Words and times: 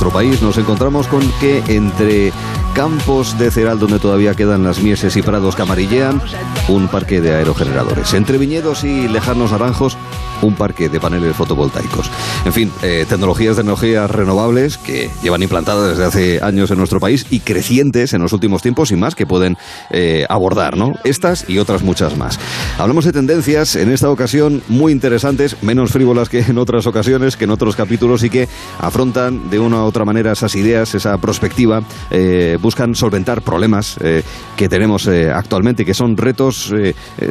nuestro 0.00 0.18
país, 0.18 0.40
nos 0.40 0.56
encontramos 0.56 1.08
con 1.08 1.20
que 1.40 1.62
entre 1.68 2.32
campos 2.74 3.38
de 3.38 3.50
cereal 3.50 3.78
donde 3.78 3.98
todavía 3.98 4.34
quedan 4.34 4.64
las 4.64 4.80
mieses 4.80 5.14
y 5.14 5.20
prados 5.20 5.56
que 5.56 5.60
amarillean, 5.60 6.22
un 6.68 6.88
parque 6.88 7.20
de 7.20 7.34
aerogeneradores. 7.34 8.14
Entre 8.14 8.38
viñedos 8.38 8.82
y 8.82 9.08
lejanos 9.08 9.52
naranjos, 9.52 9.98
un 10.42 10.54
parque 10.54 10.88
de 10.88 11.00
paneles 11.00 11.36
fotovoltaicos. 11.36 12.10
En 12.44 12.52
fin, 12.52 12.72
eh, 12.82 13.06
tecnologías 13.08 13.56
de 13.56 13.62
energías 13.62 14.10
renovables 14.10 14.78
que 14.78 15.10
llevan 15.22 15.42
implantadas 15.42 15.90
desde 15.90 16.04
hace 16.04 16.40
años 16.42 16.70
en 16.70 16.78
nuestro 16.78 17.00
país 17.00 17.26
y 17.30 17.40
crecientes 17.40 18.12
en 18.12 18.22
los 18.22 18.32
últimos 18.32 18.62
tiempos 18.62 18.90
y 18.92 18.96
más 18.96 19.14
que 19.14 19.26
pueden 19.26 19.56
eh, 19.90 20.24
abordar, 20.28 20.76
¿no? 20.76 20.92
Estas 21.04 21.48
y 21.48 21.58
otras 21.58 21.82
muchas 21.82 22.16
más. 22.16 22.38
Hablamos 22.78 23.04
de 23.04 23.12
tendencias 23.12 23.76
en 23.76 23.90
esta 23.90 24.10
ocasión 24.10 24.62
muy 24.68 24.92
interesantes, 24.92 25.56
menos 25.62 25.90
frívolas 25.90 26.28
que 26.28 26.40
en 26.40 26.58
otras 26.58 26.86
ocasiones, 26.86 27.36
que 27.36 27.44
en 27.44 27.50
otros 27.50 27.76
capítulos 27.76 28.22
y 28.24 28.30
que 28.30 28.48
afrontan 28.78 29.50
de 29.50 29.58
una 29.58 29.82
u 29.82 29.86
otra 29.86 30.04
manera 30.04 30.32
esas 30.32 30.54
ideas, 30.54 30.94
esa 30.94 31.18
perspectiva, 31.18 31.82
eh, 32.10 32.58
buscan 32.60 32.94
solventar 32.94 33.42
problemas 33.42 33.96
que 34.56 34.68
tenemos 34.68 35.08
actualmente, 35.08 35.84
que 35.84 35.94
son 35.94 36.16
retos 36.16 36.72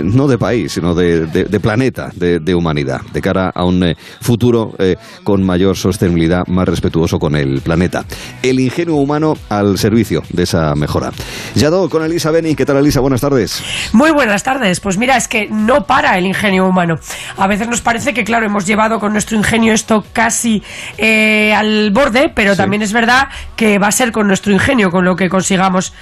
no 0.03 0.27
de 0.27 0.37
país, 0.37 0.73
sino 0.73 0.93
de, 0.93 1.59
planeta, 1.61 2.11
de 2.15 2.55
humanidad 2.55 2.98
de 3.11 3.21
cara 3.21 3.51
a 3.53 3.65
un 3.65 3.83
eh, 3.83 3.95
futuro 4.21 4.73
eh, 4.79 4.95
con 5.23 5.43
mayor 5.43 5.75
sostenibilidad, 5.77 6.45
más 6.47 6.67
respetuoso 6.67 7.19
con 7.19 7.35
el 7.35 7.61
planeta. 7.61 8.05
El 8.43 8.59
ingenio 8.59 8.95
humano 8.95 9.35
al 9.49 9.77
servicio 9.77 10.23
de 10.29 10.43
esa 10.43 10.73
mejora. 10.75 11.11
Yado 11.55 11.89
con 11.89 12.03
Elisa 12.03 12.31
Beni. 12.31 12.55
¿Qué 12.55 12.65
tal, 12.65 12.77
Elisa? 12.77 12.99
Buenas 12.99 13.21
tardes. 13.21 13.63
Muy 13.93 14.11
buenas 14.11 14.43
tardes. 14.43 14.79
Pues 14.79 14.97
mira, 14.97 15.17
es 15.17 15.27
que 15.27 15.47
no 15.49 15.85
para 15.85 16.17
el 16.17 16.25
ingenio 16.25 16.67
humano. 16.67 16.95
A 17.37 17.47
veces 17.47 17.67
nos 17.67 17.81
parece 17.81 18.13
que, 18.13 18.23
claro, 18.23 18.45
hemos 18.45 18.65
llevado 18.65 18.99
con 18.99 19.13
nuestro 19.13 19.37
ingenio 19.37 19.73
esto 19.73 20.03
casi 20.13 20.61
eh, 20.97 21.53
al 21.53 21.91
borde, 21.91 22.31
pero 22.33 22.55
también 22.55 22.81
es 22.81 22.93
verdad 22.93 23.29
que 23.55 23.79
va 23.79 23.87
a 23.87 23.91
ser 23.91 24.11
con 24.11 24.27
nuestro 24.27 24.53
ingenio 24.53 24.89
con 24.89 25.05
lo 25.05 25.15
que 25.15 25.29
consigamos 25.29 25.93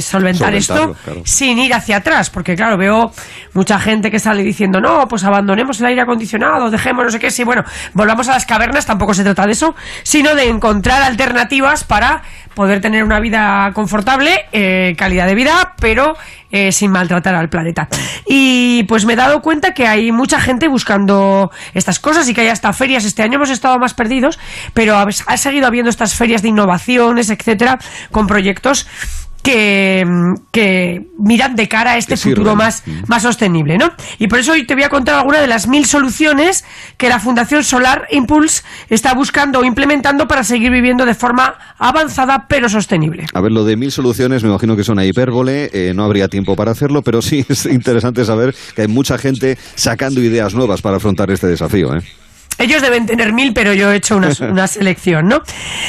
solventar 0.00 0.54
esto 0.54 0.94
sin 1.24 1.58
ir 1.58 1.74
hacia 1.74 1.98
atrás. 1.98 2.30
Porque, 2.30 2.54
claro, 2.54 2.76
veo 2.76 3.12
mucha 3.54 3.78
gente 3.78 4.10
que 4.10 4.18
sale 4.18 4.42
diciendo, 4.42 4.80
no, 4.80 5.06
pues 5.08 5.24
abandonemos 5.24 5.80
el 5.80 5.86
aire 5.86 5.95
acondicionado, 6.00 6.70
dejemos 6.70 7.04
no 7.04 7.10
sé 7.10 7.18
qué, 7.18 7.30
si 7.30 7.44
bueno, 7.44 7.64
volvamos 7.94 8.28
a 8.28 8.32
las 8.32 8.46
cavernas, 8.46 8.86
tampoco 8.86 9.14
se 9.14 9.24
trata 9.24 9.46
de 9.46 9.52
eso, 9.52 9.74
sino 10.02 10.34
de 10.34 10.48
encontrar 10.48 11.02
alternativas 11.02 11.84
para 11.84 12.22
poder 12.54 12.80
tener 12.80 13.04
una 13.04 13.20
vida 13.20 13.70
confortable, 13.74 14.46
eh, 14.50 14.94
calidad 14.96 15.26
de 15.26 15.34
vida, 15.34 15.74
pero 15.78 16.16
eh, 16.50 16.72
sin 16.72 16.90
maltratar 16.90 17.34
al 17.34 17.50
planeta. 17.50 17.86
Y 18.26 18.84
pues 18.84 19.04
me 19.04 19.12
he 19.12 19.16
dado 19.16 19.42
cuenta 19.42 19.74
que 19.74 19.86
hay 19.86 20.10
mucha 20.10 20.40
gente 20.40 20.66
buscando 20.66 21.50
estas 21.74 21.98
cosas 21.98 22.26
y 22.28 22.34
que 22.34 22.40
hay 22.40 22.48
hasta 22.48 22.72
ferias. 22.72 23.04
Este 23.04 23.22
año 23.22 23.34
hemos 23.34 23.50
estado 23.50 23.78
más 23.78 23.92
perdidos, 23.92 24.38
pero 24.72 24.96
ha 24.96 25.36
seguido 25.36 25.66
habiendo 25.66 25.90
estas 25.90 26.14
ferias 26.14 26.40
de 26.40 26.48
innovaciones, 26.48 27.28
etcétera, 27.28 27.78
con 28.10 28.26
proyectos 28.26 28.86
que, 29.46 31.06
miran 31.18 31.54
de 31.54 31.68
cara 31.68 31.92
a 31.92 31.96
este 31.98 32.16
futuro 32.16 32.56
más, 32.56 32.82
mm. 32.84 33.04
más 33.06 33.22
sostenible, 33.22 33.78
¿no? 33.78 33.92
Y 34.18 34.26
por 34.26 34.40
eso 34.40 34.52
hoy 34.52 34.66
te 34.66 34.74
voy 34.74 34.82
a 34.82 34.88
contar 34.88 35.16
algunas 35.16 35.40
de 35.40 35.46
las 35.46 35.68
mil 35.68 35.86
soluciones 35.86 36.64
que 36.96 37.08
la 37.08 37.20
Fundación 37.20 37.62
Solar 37.62 38.06
Impulse 38.10 38.62
está 38.88 39.14
buscando 39.14 39.60
o 39.60 39.64
implementando 39.64 40.26
para 40.26 40.42
seguir 40.42 40.70
viviendo 40.72 41.06
de 41.06 41.14
forma 41.14 41.54
avanzada 41.78 42.46
pero 42.48 42.68
sostenible. 42.68 43.26
A 43.32 43.40
ver, 43.40 43.52
lo 43.52 43.64
de 43.64 43.76
mil 43.76 43.92
soluciones 43.92 44.42
me 44.42 44.48
imagino 44.48 44.74
que 44.74 44.82
es 44.82 44.88
una 44.88 45.04
hipérbole, 45.04 45.70
eh, 45.72 45.92
no 45.94 46.04
habría 46.04 46.28
tiempo 46.28 46.56
para 46.56 46.72
hacerlo, 46.72 47.02
pero 47.02 47.22
sí 47.22 47.44
es 47.48 47.66
interesante 47.66 48.24
saber 48.24 48.54
que 48.74 48.82
hay 48.82 48.88
mucha 48.88 49.16
gente 49.16 49.58
sacando 49.74 50.20
ideas 50.20 50.54
nuevas 50.54 50.82
para 50.82 50.96
afrontar 50.96 51.30
este 51.30 51.46
desafío, 51.46 51.94
¿eh? 51.94 52.02
Ellos 52.58 52.80
deben 52.80 53.06
tener 53.06 53.32
mil, 53.32 53.52
pero 53.52 53.72
yo 53.74 53.92
he 53.92 53.96
hecho 53.96 54.16
una, 54.40 54.66
selección, 54.66 55.28
¿no? 55.28 55.42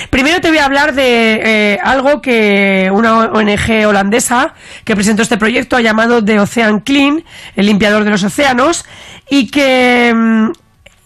Primero 0.10 0.42
te 0.42 0.50
voy 0.50 0.58
a 0.58 0.66
hablar 0.66 0.94
de 0.94 1.74
eh, 1.74 1.80
algo 1.82 2.22
que 2.22 2.90
una 2.92 3.26
ONG 3.26 3.88
holandesa 3.88 4.54
que 4.84 4.96
presentó 4.96 5.22
este 5.22 5.38
proyecto 5.38 5.76
ha 5.76 5.82
llamado 5.82 6.24
The 6.24 6.40
Ocean 6.40 6.82
Clean, 6.82 7.24
el 7.56 7.66
limpiador 7.66 8.04
de 8.04 8.12
los 8.12 8.24
océanos, 8.24 8.86
y 9.30 9.50
que 9.50 10.14
mm, 10.14 10.52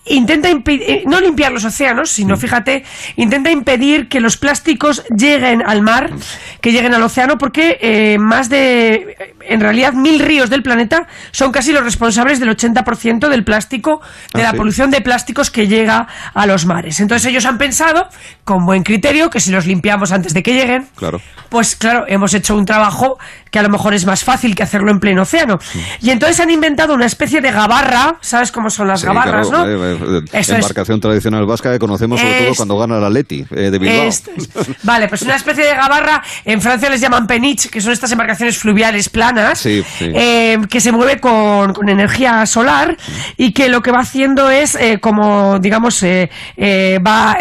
intenta 0.06 0.50
eh, 0.50 1.04
no 1.06 1.20
limpiar 1.20 1.52
los 1.52 1.64
océanos, 1.64 2.10
sino 2.10 2.38
fíjate, 2.38 2.84
intenta 3.16 3.52
impedir 3.52 4.10
que 4.10 4.20
los 4.20 4.38
plásticos 4.38 5.04
lleguen 5.16 5.62
al 5.66 5.82
mar, 5.82 6.12
que 6.60 6.72
lleguen 6.72 6.94
al 6.94 7.04
océano, 7.04 7.38
porque 7.38 7.78
eh, 7.82 8.18
más 8.18 8.50
de, 8.50 9.36
en 9.48 9.60
realidad, 9.60 9.94
mil 9.94 10.20
ríos 10.20 10.50
del 10.50 10.64
planeta 10.64 11.08
son 11.32 11.52
casi 11.52 11.72
los 11.72 11.84
responsables 11.84 12.40
del 12.40 12.50
80% 12.50 13.30
del 13.30 13.44
plástico, 13.44 14.02
de 14.34 14.44
ah, 14.44 14.52
la 14.52 14.54
polución 14.54 14.92
de 14.92 15.02
plásticos 15.02 15.52
que 15.52 15.68
llega 15.68 16.08
a 16.34 16.46
los 16.46 16.66
mares. 16.66 17.00
Entonces 17.00 17.30
ellos 17.30 17.46
han 17.46 17.58
pensado, 17.58 18.08
con 18.44 18.66
buen 18.66 18.84
criterio, 18.84 19.30
que 19.30 19.40
si 19.40 19.52
los 19.52 19.66
limpiamos 19.66 20.12
antes 20.12 20.34
de 20.34 20.44
que 20.44 20.54
lleguen, 20.54 20.88
claro. 20.96 21.22
pues 21.50 21.76
claro, 21.76 22.06
hemos 22.08 22.34
hecho 22.34 22.56
un 22.56 22.66
trabajo 22.66 23.18
que 23.52 23.60
a 23.60 23.64
lo 23.64 23.70
mejor 23.70 23.94
es 23.94 24.06
más 24.06 24.24
fácil 24.24 24.56
que 24.56 24.64
hacerlo 24.64 24.92
en 24.92 25.00
pleno 25.00 25.24
océano. 25.24 25.60
Y 26.02 26.10
entonces 26.10 26.40
han 26.40 26.50
inventado 26.50 26.94
una 26.94 27.06
especie 27.06 27.42
de 27.42 27.52
gabarra, 27.52 28.16
¿sabes 28.22 28.52
cómo 28.52 28.70
son 28.70 28.88
las 28.88 29.04
gabarras, 29.04 29.52
no? 29.52 29.68
Eh, 29.68 30.24
embarcación 30.32 31.00
tradicional 31.02 31.46
vasca 31.46 31.72
que 31.72 31.80
conocemos 31.80 32.20
sobre 32.20 32.46
todo 32.46 32.56
cuando 32.56 32.78
gana 32.78 33.00
la 33.00 33.10
Leti 33.10 33.46
eh, 33.52 33.70
de 33.70 33.78
Bilbao. 33.78 34.10
Vale, 34.84 35.08
pues 35.08 35.22
una 35.24 35.36
especie 35.36 35.66
de 35.66 35.76
gabarra, 35.76 36.24
en 36.46 36.62
Francia 36.62 36.90
les 36.90 37.02
llaman 37.02 37.28
penich, 37.28 37.70
que 37.70 37.82
son 37.82 37.92
estas 37.92 38.12
embarcaciones 38.12 38.58
fluviales 38.58 39.10
eh, 39.66 40.58
que 40.70 40.82
se 40.82 40.92
mueve 40.92 41.20
con, 41.20 41.90
energía 41.90 42.46
solar 42.46 42.96
y 43.38 43.52
que 43.54 43.70
lo 43.70 43.82
que 43.82 43.92
va 43.92 44.00
haciendo 44.00 44.50
es 44.50 44.76
eh, 44.76 45.00
como, 45.00 45.60
digamos, 45.60 46.04
va 46.04 47.38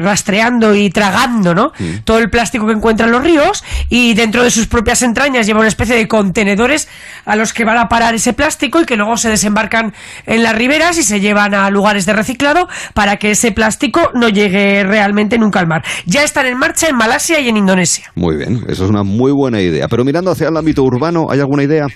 rastreando 0.00 0.74
y 0.74 0.90
tragando 0.90 1.54
¿no? 1.54 1.72
Todo 2.04 2.18
el 2.18 2.30
plástico 2.30 2.66
que 2.66 2.72
encuentra 2.72 3.06
en 3.06 3.12
los 3.12 3.22
ríos 3.22 3.64
y 3.88 4.14
dentro 4.14 4.42
de 4.42 4.50
sus 4.50 4.66
propias 4.66 5.02
entrañas 5.02 5.46
lleva 5.46 5.60
una 5.60 5.68
especie 5.68 5.94
de 5.96 6.08
contenedores 6.08 6.88
a 7.24 7.36
los 7.36 7.52
que 7.52 7.64
van 7.64 7.78
a 7.78 7.88
parar 7.88 8.14
ese 8.14 8.32
plástico 8.32 8.80
y 8.80 8.84
que 8.84 8.96
luego 8.96 9.16
se 9.16 9.28
desembarcan 9.28 9.94
en 10.26 10.42
las 10.42 10.54
riberas 10.54 10.98
y 10.98 11.02
se 11.02 11.20
llevan 11.20 11.54
a 11.54 11.70
lugares 11.70 12.06
de 12.06 12.12
reciclado 12.12 12.68
para 12.94 13.16
que 13.16 13.32
ese 13.32 13.52
plástico 13.52 14.10
no 14.14 14.28
llegue 14.28 14.84
realmente 14.84 15.38
nunca 15.38 15.60
al 15.60 15.66
mar. 15.66 15.84
Ya 16.06 16.22
están 16.22 16.46
en 16.46 16.58
marcha 16.58 16.88
en 16.88 16.96
Malasia 16.96 17.40
y 17.40 17.48
en 17.48 17.56
Indonesia. 17.56 18.10
Muy 18.14 18.36
bien, 18.36 18.64
eso 18.68 18.84
es 18.84 18.90
una 18.90 19.02
muy 19.02 19.32
buena 19.32 19.60
idea. 19.60 19.88
Pero 19.88 20.04
mirando 20.04 20.30
hacia 20.30 20.48
el 20.48 20.56
ámbito 20.56 20.82
urbano, 20.82 21.28
¿hay 21.32 21.40
alguna 21.40 21.62
idea? 21.62 21.86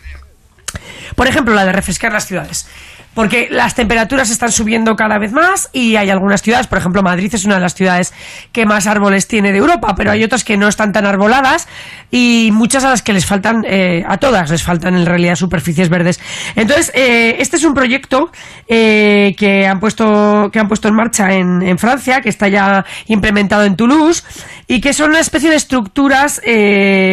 Por 1.14 1.26
ejemplo, 1.26 1.54
la 1.54 1.64
de 1.64 1.72
refrescar 1.72 2.12
las 2.12 2.26
ciudades 2.26 2.66
porque 3.16 3.48
las 3.50 3.74
temperaturas 3.74 4.28
están 4.28 4.52
subiendo 4.52 4.94
cada 4.94 5.16
vez 5.16 5.32
más 5.32 5.70
y 5.72 5.96
hay 5.96 6.10
algunas 6.10 6.42
ciudades, 6.42 6.66
por 6.66 6.76
ejemplo 6.76 7.02
Madrid 7.02 7.34
es 7.34 7.46
una 7.46 7.54
de 7.54 7.62
las 7.62 7.74
ciudades 7.74 8.12
que 8.52 8.66
más 8.66 8.86
árboles 8.86 9.26
tiene 9.26 9.52
de 9.52 9.58
Europa, 9.58 9.94
pero 9.96 10.10
hay 10.10 10.22
otras 10.22 10.44
que 10.44 10.58
no 10.58 10.68
están 10.68 10.92
tan 10.92 11.06
arboladas 11.06 11.66
y 12.10 12.50
muchas 12.52 12.84
a 12.84 12.90
las 12.90 13.00
que 13.00 13.14
les 13.14 13.24
faltan, 13.24 13.64
eh, 13.66 14.04
a 14.06 14.18
todas 14.18 14.50
les 14.50 14.62
faltan 14.62 14.96
en 14.96 15.06
realidad 15.06 15.34
superficies 15.34 15.88
verdes. 15.88 16.20
Entonces, 16.56 16.92
eh, 16.94 17.36
este 17.38 17.56
es 17.56 17.64
un 17.64 17.72
proyecto 17.72 18.30
eh, 18.68 19.34
que, 19.38 19.66
han 19.66 19.80
puesto, 19.80 20.50
que 20.52 20.58
han 20.58 20.68
puesto 20.68 20.88
en 20.88 20.94
marcha 20.94 21.32
en, 21.32 21.62
en, 21.62 21.78
Francia, 21.78 22.20
que 22.20 22.28
está 22.28 22.48
ya 22.48 22.84
implementado 23.06 23.64
en 23.64 23.76
Toulouse 23.76 24.24
y 24.66 24.82
que 24.82 24.92
son 24.92 25.10
una 25.10 25.20
especie 25.20 25.48
de 25.48 25.56
estructuras 25.56 26.42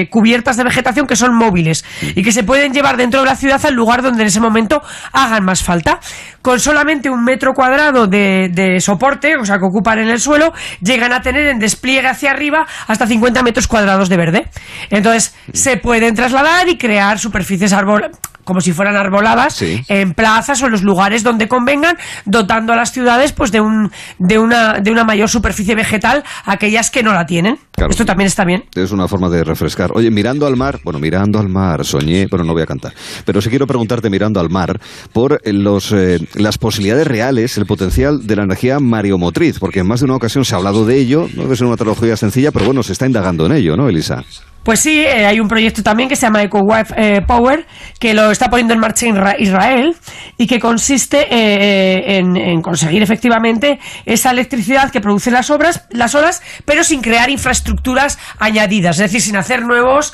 cubiertas 0.09 0.58
de 0.58 0.63
vegetación 0.63 1.08
que 1.08 1.16
son 1.16 1.36
móviles 1.36 1.86
y 2.02 2.24
que 2.24 2.31
se 2.31 2.44
pueden 2.44 2.74
llevar 2.74 2.97
dentro 2.97 3.22
de 3.22 3.28
la 3.28 3.36
ciudad 3.36 3.63
al 3.66 3.74
lugar 3.74 4.02
donde 4.02 4.24
en 4.24 4.28
ese 4.28 4.40
momento 4.40 4.81
hagan 5.13 5.46
más 5.46 5.63
falta 5.63 5.93
con 6.42 6.59
solamente 6.59 7.09
un 7.09 7.24
metro 7.24 7.54
cuadrado 7.54 8.08
de, 8.08 8.78
soporte, 8.80 9.36
o 9.38 9.46
sea, 9.46 9.58
que 9.58 9.66
ocupan 9.66 10.00
en 10.00 10.09
el 10.09 10.20
suelo, 10.20 10.54
llegan 10.81 11.14
a 11.14 11.22
tener 11.22 11.48
en 11.48 11.59
despliegue 11.59 12.08
hacia 12.08 12.31
arriba 12.31 12.66
hasta 12.88 13.08
50 13.08 13.44
metros 13.44 13.68
cuadrados 13.68 14.09
de 14.09 14.18
verde. 14.18 14.50
Entonces, 14.90 15.36
se 15.54 15.78
pueden 15.78 16.16
trasladar 16.16 16.68
y 16.70 16.78
crear 16.78 17.20
superficies 17.20 17.74
árbol 17.74 18.12
como 18.44 18.62
si 18.62 18.72
fueran 18.74 18.96
arboladas 18.96 19.62
en 19.62 20.13
plazas 20.13 20.62
o 20.62 20.66
en 20.66 20.72
los 20.72 20.84
lugares 20.84 21.24
donde 21.24 21.48
convengan, 21.48 21.98
dotando 22.25 22.74
a 22.74 22.75
las 22.75 22.92
ciudades 22.92 23.31
pues 23.34 23.51
de 23.51 23.62
un 23.62 23.92
de 24.19 24.40
una 24.40 24.80
de 24.80 24.92
una 24.92 25.04
mayor 25.04 25.30
superficie 25.30 25.75
vegetal 25.75 26.24
aquellas 26.45 26.92
que 26.92 27.04
no 27.04 27.13
la 27.13 27.25
tienen. 27.25 27.57
Esto 27.90 28.06
también 28.06 28.28
está 28.28 28.45
bien. 28.45 28.63
Es 28.75 28.92
una 28.92 29.07
forma 29.07 29.30
de 29.30 29.44
refrescar. 29.44 29.92
Oye, 29.94 30.12
mirando 30.12 30.45
al 30.45 30.56
mar, 30.56 30.80
bueno, 30.84 31.00
mirando 31.00 31.40
al 31.40 31.50
mar, 31.50 31.84
soñé, 31.84 32.28
pero 32.30 32.44
no 32.44 32.54
voy 32.54 32.62
a 32.62 32.66
cantar. 32.66 32.94
Pero 33.25 33.42
sí 33.42 33.50
quiero 33.50 33.68
preguntarte 33.68 34.10
mirando 34.10 34.40
al 34.40 34.50
mar 34.50 34.80
por 35.12 35.42
los 35.46 35.92
eh, 35.92 36.19
las 36.36 36.57
posibilidades 36.57 37.07
reales, 37.07 37.57
el 37.57 37.66
potencial 37.66 38.25
de 38.25 38.36
la 38.36 38.44
energía 38.44 38.80
mareomotriz, 38.80 39.60
porque 39.60 39.80
en 39.80 39.88
más 39.88 40.00
de 40.00 40.06
una 40.06 40.16
ocasión 40.16 40.46
se 40.46 40.54
ha 40.54 40.57
hablado 40.57 40.86
de 40.86 40.98
ello, 40.98 41.28
no 41.36 41.51
es 41.51 41.62
una 41.62 41.75
tecnología 41.75 42.16
sencilla, 42.16 42.51
pero 42.51 42.66
bueno, 42.66 42.84
se 42.84 42.94
está 42.94 43.06
indagando 43.06 43.46
en 43.46 43.54
ello, 43.54 43.75
¿no, 43.75 43.89
Elisa? 43.89 44.24
Pues 44.63 44.80
sí, 44.80 45.01
eh, 45.01 45.25
hay 45.25 45.42
un 45.42 45.50
proyecto 45.50 45.83
también 45.83 46.07
que 46.07 46.15
se 46.15 46.25
llama 46.25 46.42
EcoWife 46.42 46.94
eh, 46.95 47.21
Power, 47.21 47.65
que 48.00 48.13
lo 48.13 48.31
está 48.31 48.50
poniendo 48.50 48.74
en 48.74 48.80
marcha 48.80 49.06
Israel 49.38 49.94
y 50.38 50.48
que 50.48 50.57
consiste 50.57 51.27
eh, 51.30 52.18
en, 52.18 52.62
conseguir 52.62 53.04
efectivamente 53.04 53.80
esa 54.06 54.31
electricidad 54.31 54.89
que 54.89 55.01
producen 55.01 55.33
las 55.33 55.50
obras, 55.50 55.86
las 55.89 56.15
olas, 56.15 56.42
pero 56.63 56.86
sin 56.86 57.01
crear 57.01 57.30
infraestructuras 57.30 58.18
añadidas, 58.39 58.95
es 58.98 59.12
decir, 59.12 59.21
sin 59.21 59.36
hacer 59.36 59.65
nuevos 59.65 60.13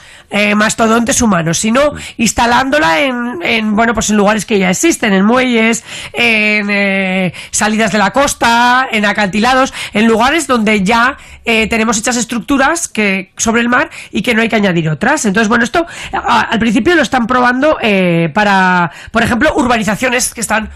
mastodontes 0.56 1.22
humanos, 1.24 1.57
sino 1.57 1.94
instalándola 2.18 3.01
en, 3.01 3.75
bueno, 3.75 3.94
pues 3.94 4.12
en 4.12 4.18
lugares 4.18 4.46
que 4.46 4.60
ya 4.60 4.69
existen, 4.69 5.12
en 5.13 5.25
muelles, 5.25 5.84
en 6.13 7.31
salidas 7.51 7.92
de 7.92 7.98
la 7.98 8.12
costa, 8.12 8.88
en 8.92 9.06
acantilados, 9.06 9.74
en 9.94 10.07
lugares 10.07 10.46
donde 10.46 10.84
ya 10.84 11.18
tenemos 11.44 11.98
hechas 11.98 12.18
estructuras 12.18 12.88
que 12.88 13.31
sobre 13.38 13.62
el 13.62 13.69
mar 13.69 13.90
y 14.12 14.22
que 14.22 14.38
no 14.39 14.44
hay 14.44 14.50
que 14.50 14.56
añadir 14.56 14.89
otras. 14.89 15.25
Entonces, 15.25 15.50
bueno, 15.50 15.63
esto 15.63 15.86
al 16.13 16.59
principio 16.59 16.95
lo 16.95 17.01
están 17.01 17.27
probando 17.27 17.77
eh, 17.81 18.31
para, 18.33 18.91
por 19.12 19.21
ejemplo, 19.21 19.53
urbanizaciones 19.56 20.33
que 20.33 20.41
están 20.41 20.69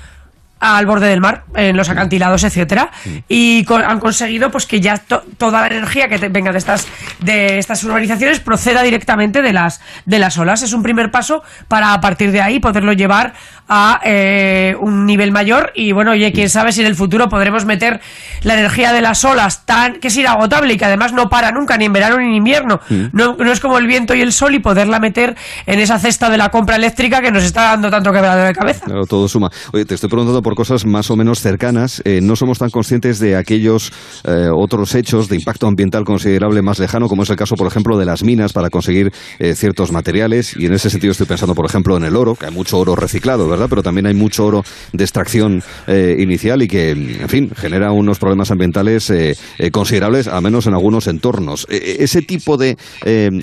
al 0.63 0.85
borde 0.85 1.07
del 1.07 1.19
mar, 1.19 1.43
en 1.55 1.75
los 1.75 1.89
acantilados, 1.89 2.45
etcétera, 2.45 2.89
y 3.27 3.65
han 3.69 3.99
conseguido 3.99 4.49
pues 4.49 4.65
que 4.65 4.79
ya 4.79 4.97
toda 5.37 5.61
la 5.61 5.67
energía 5.67 6.07
que 6.07 6.17
venga 6.29 6.53
de 6.53 6.57
estas 6.57 6.87
de 7.19 7.57
estas 7.57 7.83
urbanizaciones 7.83 8.39
proceda 8.39 8.81
directamente 8.81 9.41
de 9.41 9.51
las 9.51 9.81
de 10.05 10.19
las 10.19 10.37
olas. 10.37 10.63
Es 10.63 10.71
un 10.71 10.81
primer 10.81 11.11
paso 11.11 11.43
para 11.67 11.93
a 11.93 11.99
partir 11.99 12.31
de 12.31 12.41
ahí 12.41 12.59
poderlo 12.59 12.93
llevar 12.93 13.33
a 13.67 13.99
eh, 14.05 14.75
un 14.79 15.05
nivel 15.05 15.31
mayor 15.33 15.71
y 15.75 15.91
bueno, 15.91 16.11
oye, 16.11 16.31
quién 16.31 16.49
sabe 16.49 16.71
si 16.71 16.81
en 16.81 16.87
el 16.87 16.95
futuro 16.95 17.27
podremos 17.27 17.65
meter 17.65 17.99
la 18.43 18.53
energía 18.53 18.93
de 18.93 19.01
las 19.01 19.25
olas 19.25 19.65
tan 19.65 19.99
que 19.99 20.07
es 20.07 20.17
inagotable 20.17 20.73
y 20.73 20.77
que 20.77 20.85
además 20.85 21.11
no 21.11 21.29
para 21.29 21.51
nunca 21.51 21.77
ni 21.77 21.85
en 21.85 21.93
verano 21.93 22.17
ni 22.17 22.27
en 22.27 22.35
invierno. 22.35 22.79
No, 23.11 23.35
no 23.35 23.51
es 23.51 23.59
como 23.59 23.77
el 23.77 23.87
viento 23.87 24.13
y 24.13 24.21
el 24.21 24.31
sol 24.31 24.55
y 24.55 24.59
poderla 24.59 24.99
meter 24.99 25.35
en 25.65 25.79
esa 25.79 25.99
cesta 25.99 26.29
de 26.29 26.37
la 26.37 26.49
compra 26.49 26.77
eléctrica 26.77 27.21
que 27.21 27.31
nos 27.31 27.43
está 27.43 27.63
dando 27.63 27.89
tanto 27.91 28.13
quebrado 28.13 28.43
de 28.43 28.53
cabeza. 28.53 28.85
Claro, 28.85 29.05
todo 29.05 29.27
suma. 29.27 29.49
Oye, 29.73 29.85
te 29.85 29.95
estoy 29.95 30.09
preguntando 30.09 30.41
por 30.41 30.52
cosas 30.55 30.85
más 30.85 31.09
o 31.11 31.15
menos 31.15 31.39
cercanas. 31.39 32.01
Eh, 32.05 32.19
no 32.21 32.35
somos 32.35 32.59
tan 32.59 32.69
conscientes 32.69 33.19
de 33.19 33.35
aquellos 33.35 33.91
eh, 34.23 34.49
otros 34.53 34.95
hechos 34.95 35.29
de 35.29 35.35
impacto 35.35 35.67
ambiental 35.67 36.03
considerable 36.03 36.61
más 36.61 36.79
lejano, 36.79 37.07
como 37.07 37.23
es 37.23 37.29
el 37.29 37.35
caso, 37.35 37.55
por 37.55 37.67
ejemplo, 37.67 37.97
de 37.97 38.05
las 38.05 38.23
minas 38.23 38.53
para 38.53 38.69
conseguir 38.69 39.11
ciertos 39.55 39.91
materiales. 39.91 40.55
Y 40.57 40.65
en 40.65 40.73
ese 40.73 40.89
sentido 40.89 41.11
estoy 41.11 41.27
pensando, 41.27 41.55
por 41.55 41.65
ejemplo, 41.65 41.97
en 41.97 42.03
el 42.03 42.15
oro, 42.15 42.35
que 42.35 42.45
hay 42.45 42.51
mucho 42.51 42.77
oro 42.77 42.95
reciclado, 42.95 43.47
¿verdad? 43.47 43.67
Pero 43.69 43.83
también 43.83 44.05
hay 44.05 44.13
mucho 44.13 44.45
oro 44.45 44.63
de 44.91 45.03
extracción 45.03 45.63
eh, 45.87 46.17
inicial 46.19 46.61
y 46.61 46.67
que, 46.67 46.91
en 46.91 47.29
fin, 47.29 47.51
genera 47.55 47.91
unos 47.91 48.19
problemas 48.19 48.51
ambientales 48.51 49.09
eh, 49.09 49.35
eh, 49.57 49.71
considerables, 49.71 50.27
al 50.27 50.41
menos 50.41 50.67
en 50.67 50.73
algunos 50.73 51.07
entornos. 51.07 51.67
¿Ese 51.69 52.21
tipo 52.21 52.57
de 52.57 52.77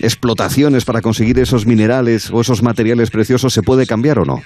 explotaciones 0.02 0.84
para 0.84 1.00
conseguir 1.00 1.38
esos 1.38 1.66
minerales 1.66 2.30
o 2.30 2.40
esos 2.40 2.62
materiales 2.62 3.10
preciosos 3.10 3.52
se 3.52 3.62
puede 3.62 3.86
cambiar 3.86 4.18
o 4.20 4.24
no? 4.24 4.42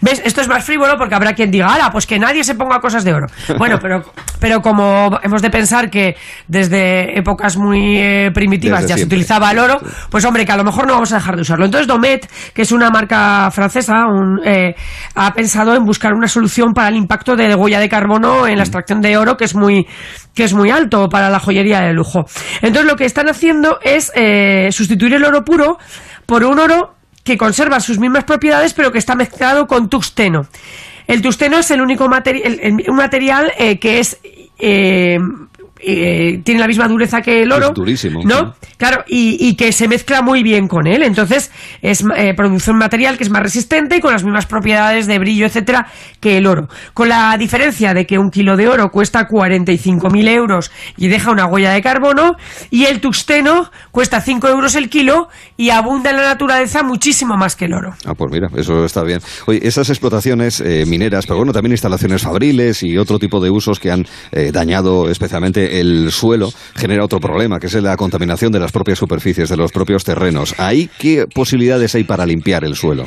¿Ves? 0.00 0.22
Esto 0.24 0.40
es 0.40 0.48
más 0.48 0.64
frívolo 0.64 0.96
porque 0.96 1.14
habrá 1.14 1.34
quien 1.34 1.50
diga, 1.50 1.72
ala, 1.72 1.90
pues 1.90 2.06
que 2.06 2.18
nadie 2.18 2.44
se 2.44 2.54
ponga 2.54 2.80
cosas 2.80 3.04
de 3.04 3.12
oro. 3.12 3.26
Bueno, 3.58 3.78
pero, 3.80 4.02
pero 4.38 4.60
como 4.60 5.18
hemos 5.22 5.40
de 5.40 5.50
pensar 5.50 5.90
que 5.90 6.16
desde 6.46 7.18
épocas 7.18 7.56
muy 7.56 7.96
eh, 7.96 8.30
primitivas 8.32 8.86
ya 8.86 8.96
se 8.96 9.04
utilizaba 9.04 9.50
el 9.50 9.58
oro, 9.58 9.80
pues 10.10 10.24
hombre, 10.24 10.44
que 10.44 10.52
a 10.52 10.56
lo 10.56 10.64
mejor 10.64 10.86
no 10.86 10.92
vamos 10.92 11.10
a 11.12 11.16
dejar 11.16 11.36
de 11.36 11.42
usarlo. 11.42 11.64
Entonces 11.64 11.86
Domet, 11.86 12.30
que 12.52 12.62
es 12.62 12.72
una 12.72 12.90
marca 12.90 13.50
francesa, 13.50 14.04
eh, 14.44 14.74
ha 15.14 15.32
pensado 15.32 15.74
en 15.74 15.84
buscar 15.84 16.12
una 16.12 16.28
solución 16.28 16.74
para 16.74 16.88
el 16.88 16.96
impacto 16.96 17.34
de 17.34 17.54
huella 17.54 17.80
de 17.80 17.88
carbono 17.88 18.46
en 18.46 18.56
la 18.56 18.64
extracción 18.64 19.00
de 19.00 19.16
oro, 19.16 19.36
que 19.36 19.44
es 19.44 19.54
muy, 19.54 19.86
que 20.34 20.44
es 20.44 20.52
muy 20.52 20.70
alto 20.70 21.08
para 21.08 21.30
la 21.30 21.40
joyería 21.40 21.80
de 21.80 21.92
lujo. 21.92 22.26
Entonces 22.60 22.84
lo 22.84 22.96
que 22.96 23.06
están 23.06 23.28
haciendo 23.28 23.78
es 23.82 24.12
eh, 24.14 24.68
sustituir 24.70 25.14
el 25.14 25.24
oro 25.24 25.44
puro 25.44 25.78
por 26.26 26.44
un 26.44 26.58
oro 26.58 26.95
que 27.26 27.36
conserva 27.36 27.80
sus 27.80 27.98
mismas 27.98 28.24
propiedades, 28.24 28.72
pero 28.72 28.92
que 28.92 28.98
está 28.98 29.16
mezclado 29.16 29.66
con 29.66 29.90
tungsteno. 29.90 30.46
El 31.08 31.20
tungsteno 31.20 31.58
es 31.58 31.70
el 31.72 31.80
único 31.80 32.08
material, 32.08 32.60
un 32.88 32.96
material 32.96 33.52
eh, 33.58 33.78
que 33.78 33.98
es 33.98 34.18
eh, 34.58 35.18
eh, 35.80 36.40
tiene 36.42 36.60
la 36.60 36.66
misma 36.66 36.88
dureza 36.88 37.20
que 37.20 37.42
el 37.42 37.52
oro. 37.52 37.70
durísimo. 37.70 38.20
¿No? 38.24 38.54
Claro, 38.78 39.04
y, 39.08 39.54
que 39.56 39.72
se 39.72 39.88
mezcla 39.88 40.22
muy 40.22 40.42
bien 40.42 40.68
con 40.68 40.86
él. 40.86 41.02
Entonces, 41.02 41.50
es, 41.82 42.04
eh, 42.16 42.34
produce 42.34 42.70
un 42.70 42.78
material 42.78 43.16
que 43.16 43.24
es 43.24 43.30
más 43.30 43.42
resistente 43.42 43.96
y 43.96 44.00
con 44.00 44.12
las 44.12 44.24
mismas 44.24 44.46
propiedades 44.46 45.06
de 45.06 45.18
brillo, 45.18 45.46
etcétera, 45.46 45.86
que 46.20 46.36
el 46.38 46.46
oro. 46.46 46.68
Con 46.92 47.08
la 47.08 47.36
diferencia 47.38 47.94
de 47.94 48.06
que 48.06 48.18
un 48.18 48.30
kilo 48.30 48.56
de 48.56 48.68
oro 48.68 48.90
cuesta 48.90 49.26
45.000 49.26 50.28
euros 50.28 50.70
y 50.96 51.08
deja 51.08 51.30
una 51.30 51.46
huella 51.46 51.72
de 51.72 51.82
carbono, 51.82 52.36
y 52.70 52.84
el 52.84 53.00
tungsteno 53.00 53.70
cuesta 53.90 54.20
5 54.20 54.48
euros 54.48 54.74
el 54.74 54.90
kilo 54.90 55.28
y 55.56 55.70
abunda 55.70 56.10
en 56.10 56.16
la 56.16 56.24
naturaleza 56.24 56.82
muchísimo 56.82 57.36
más 57.36 57.56
que 57.56 57.66
el 57.66 57.74
oro. 57.74 57.94
Ah, 58.04 58.14
pues 58.14 58.30
mira, 58.30 58.48
eso 58.56 58.84
está 58.84 59.02
bien. 59.02 59.20
Oye, 59.46 59.60
esas 59.66 59.88
explotaciones 59.88 60.60
eh, 60.60 60.84
mineras, 60.86 61.26
pero 61.26 61.38
bueno, 61.38 61.52
también 61.52 61.72
instalaciones 61.72 62.22
fabriles 62.22 62.82
y 62.82 62.98
otro 62.98 63.18
tipo 63.18 63.40
de 63.40 63.50
usos 63.50 63.80
que 63.80 63.90
han 63.90 64.06
dañado 64.52 65.08
especialmente 65.08 65.65
el 65.66 66.10
suelo 66.10 66.50
genera 66.74 67.04
otro 67.04 67.20
problema, 67.20 67.58
que 67.58 67.66
es 67.66 67.74
la 67.74 67.96
contaminación 67.96 68.52
de 68.52 68.60
las 68.60 68.72
propias 68.72 68.98
superficies, 68.98 69.48
de 69.48 69.56
los 69.56 69.72
propios 69.72 70.04
terrenos. 70.04 70.54
¿Ahí 70.58 70.88
qué 70.98 71.26
posibilidades 71.32 71.94
hay 71.94 72.04
para 72.04 72.26
limpiar 72.26 72.64
el 72.64 72.74
suelo? 72.74 73.04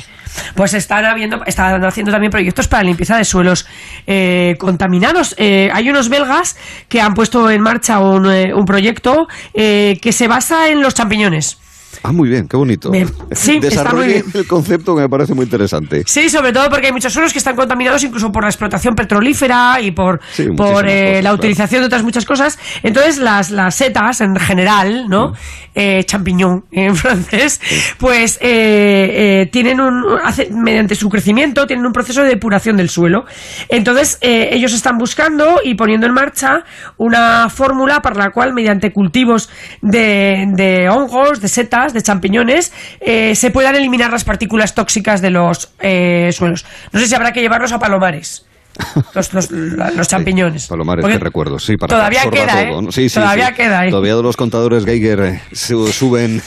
Pues 0.56 0.74
están, 0.74 1.06
habiendo, 1.06 1.44
están 1.46 1.84
haciendo 1.84 2.12
también 2.12 2.32
proyectos 2.32 2.68
para 2.68 2.84
limpieza 2.84 3.18
de 3.18 3.26
suelos 3.26 3.66
eh, 4.08 4.56
contaminados. 4.60 5.36
Eh, 5.38 5.70
hay 5.74 5.90
unos 5.90 6.10
belgas 6.10 6.58
que 6.88 7.02
han 7.02 7.14
puesto 7.14 7.50
en 7.50 7.62
marcha 7.62 8.00
un, 8.00 8.30
eh, 8.32 8.54
un 8.54 8.66
proyecto 8.66 9.28
que 9.54 10.12
se 10.12 10.28
basa 10.28 10.70
en 10.70 10.82
los 10.82 10.94
champiñones. 10.94 11.58
Ah, 12.04 12.12
muy 12.12 12.30
bien, 12.30 12.48
qué 12.48 12.56
bonito. 12.56 12.92
Sí, 13.32 13.60
está 13.62 13.94
muy 13.94 14.08
bien. 14.08 14.24
el 14.34 14.48
concepto 14.48 14.96
que 14.96 15.02
me 15.02 15.10
parece 15.10 15.34
muy 15.34 15.46
interesante. 15.46 16.04
Sí, 16.06 16.30
sobre 16.30 16.54
todo 16.54 16.70
porque 16.70 16.88
hay 16.88 16.94
muchos 16.94 17.12
suelos 17.12 17.34
que 17.34 17.40
están 17.40 17.56
contaminados 17.56 18.04
incluso 18.04 18.32
por 18.32 18.44
la 18.44 18.50
explotación 18.50 18.96
petrolífera 18.96 19.82
y 19.82 19.92
por, 19.92 20.20
por 20.56 20.88
eh, 20.88 21.22
la 21.22 21.34
utilización 21.34 21.82
de 21.82 21.88
otras 21.88 22.04
muchas 22.04 22.26
cosas. 22.26 22.58
Entonces, 22.84 23.18
las, 23.18 23.52
las 23.52 23.76
setas 23.76 24.22
en 24.22 24.36
general, 24.38 25.08
¿no? 25.10 25.30
Mm. 25.30 25.34
Eh, 25.82 26.04
champiñón 26.04 26.66
en 26.72 26.94
francés, 26.98 27.62
pues 28.00 28.38
eh, 28.42 29.44
eh, 29.44 29.50
tienen 29.50 29.80
un. 29.80 30.04
mediante 30.52 30.94
su 30.94 31.08
crecimiento, 31.08 31.68
tienen 31.68 31.86
un 31.86 31.94
proceso 31.94 32.22
de 32.22 32.28
depuración 32.28 32.76
del 32.76 32.90
suelo. 32.90 33.24
Entonces, 33.70 34.18
ellos 34.22 34.74
están 34.74 34.98
buscando 34.98 35.62
y 35.64 35.76
poniendo 35.76 36.06
en 36.06 36.14
marcha 36.14 36.66
una 36.98 37.50
fórmula 37.50 38.02
para 38.02 38.16
la 38.18 38.32
cual, 38.32 38.54
mediante 38.54 38.92
cultivos 38.92 39.50
de, 39.82 40.48
de 40.54 40.90
hongos, 40.90 41.40
de 41.40 41.48
setas, 41.48 41.79
de 41.94 42.02
champiñones, 42.02 42.72
eh, 43.00 43.36
se 43.36 43.52
puedan 43.52 43.76
eliminar 43.76 44.12
las 44.12 44.24
partículas 44.24 44.76
tóxicas 44.76 45.22
de 45.22 45.32
los 45.32 45.72
eh, 45.80 46.32
suelos. 46.32 46.66
No 46.92 47.00
sé 47.00 47.08
si 47.08 47.16
habrá 47.16 47.32
que 47.32 47.42
llevarlos 47.42 47.72
a 47.72 47.80
palomares. 47.80 48.46
Los, 49.14 50.08
champiñones. 50.08 50.68
palomares, 50.68 51.06
que 51.06 51.18
recuerdo, 51.18 51.60
sí, 51.60 51.76
para 51.76 51.96
todavía 51.96 52.30
queda, 52.32 52.64
¿eh? 52.64 53.10
todavía 53.14 53.52
queda, 53.52 53.86
¿eh? 53.86 53.90
Todavía 53.90 54.16
los 54.16 54.38
contadores 54.38 54.86
Geiger 54.86 55.42
suben 55.52 56.42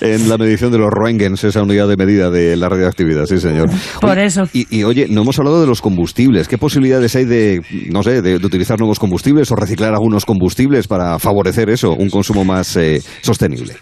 en 0.00 0.28
la 0.28 0.36
medición 0.36 0.70
de 0.70 0.78
los 0.78 0.90
Roentgens, 0.90 1.44
esa 1.44 1.62
unidad 1.62 1.88
de 1.88 1.96
medida 1.96 2.30
de 2.30 2.56
la 2.56 2.68
radioactividad, 2.68 3.24
sí, 3.26 3.38
señor. 3.38 3.70
Por 4.00 4.18
eso. 4.18 4.48
Y, 4.52 4.82
oye, 4.84 5.06
no 5.08 5.22
hemos 5.22 5.38
hablado 5.38 5.60
de 5.60 5.66
los 5.66 5.80
combustibles. 5.80 6.46
¿Qué 6.46 6.58
posibilidades 6.58 7.16
hay 7.16 7.24
de, 7.24 7.62
no 7.90 8.02
sé, 8.02 8.20
de, 8.20 8.36
utilizar 8.36 8.78
nuevos 8.78 8.98
combustibles 8.98 9.50
o 9.50 9.56
reciclar 9.56 9.94
algunos 9.94 10.26
combustibles 10.26 10.88
para 10.88 11.18
favorecer 11.18 11.70
eso, 11.70 11.92
un 11.92 12.10
consumo 12.10 12.44
más 12.44 12.78
sostenible? 13.22 13.76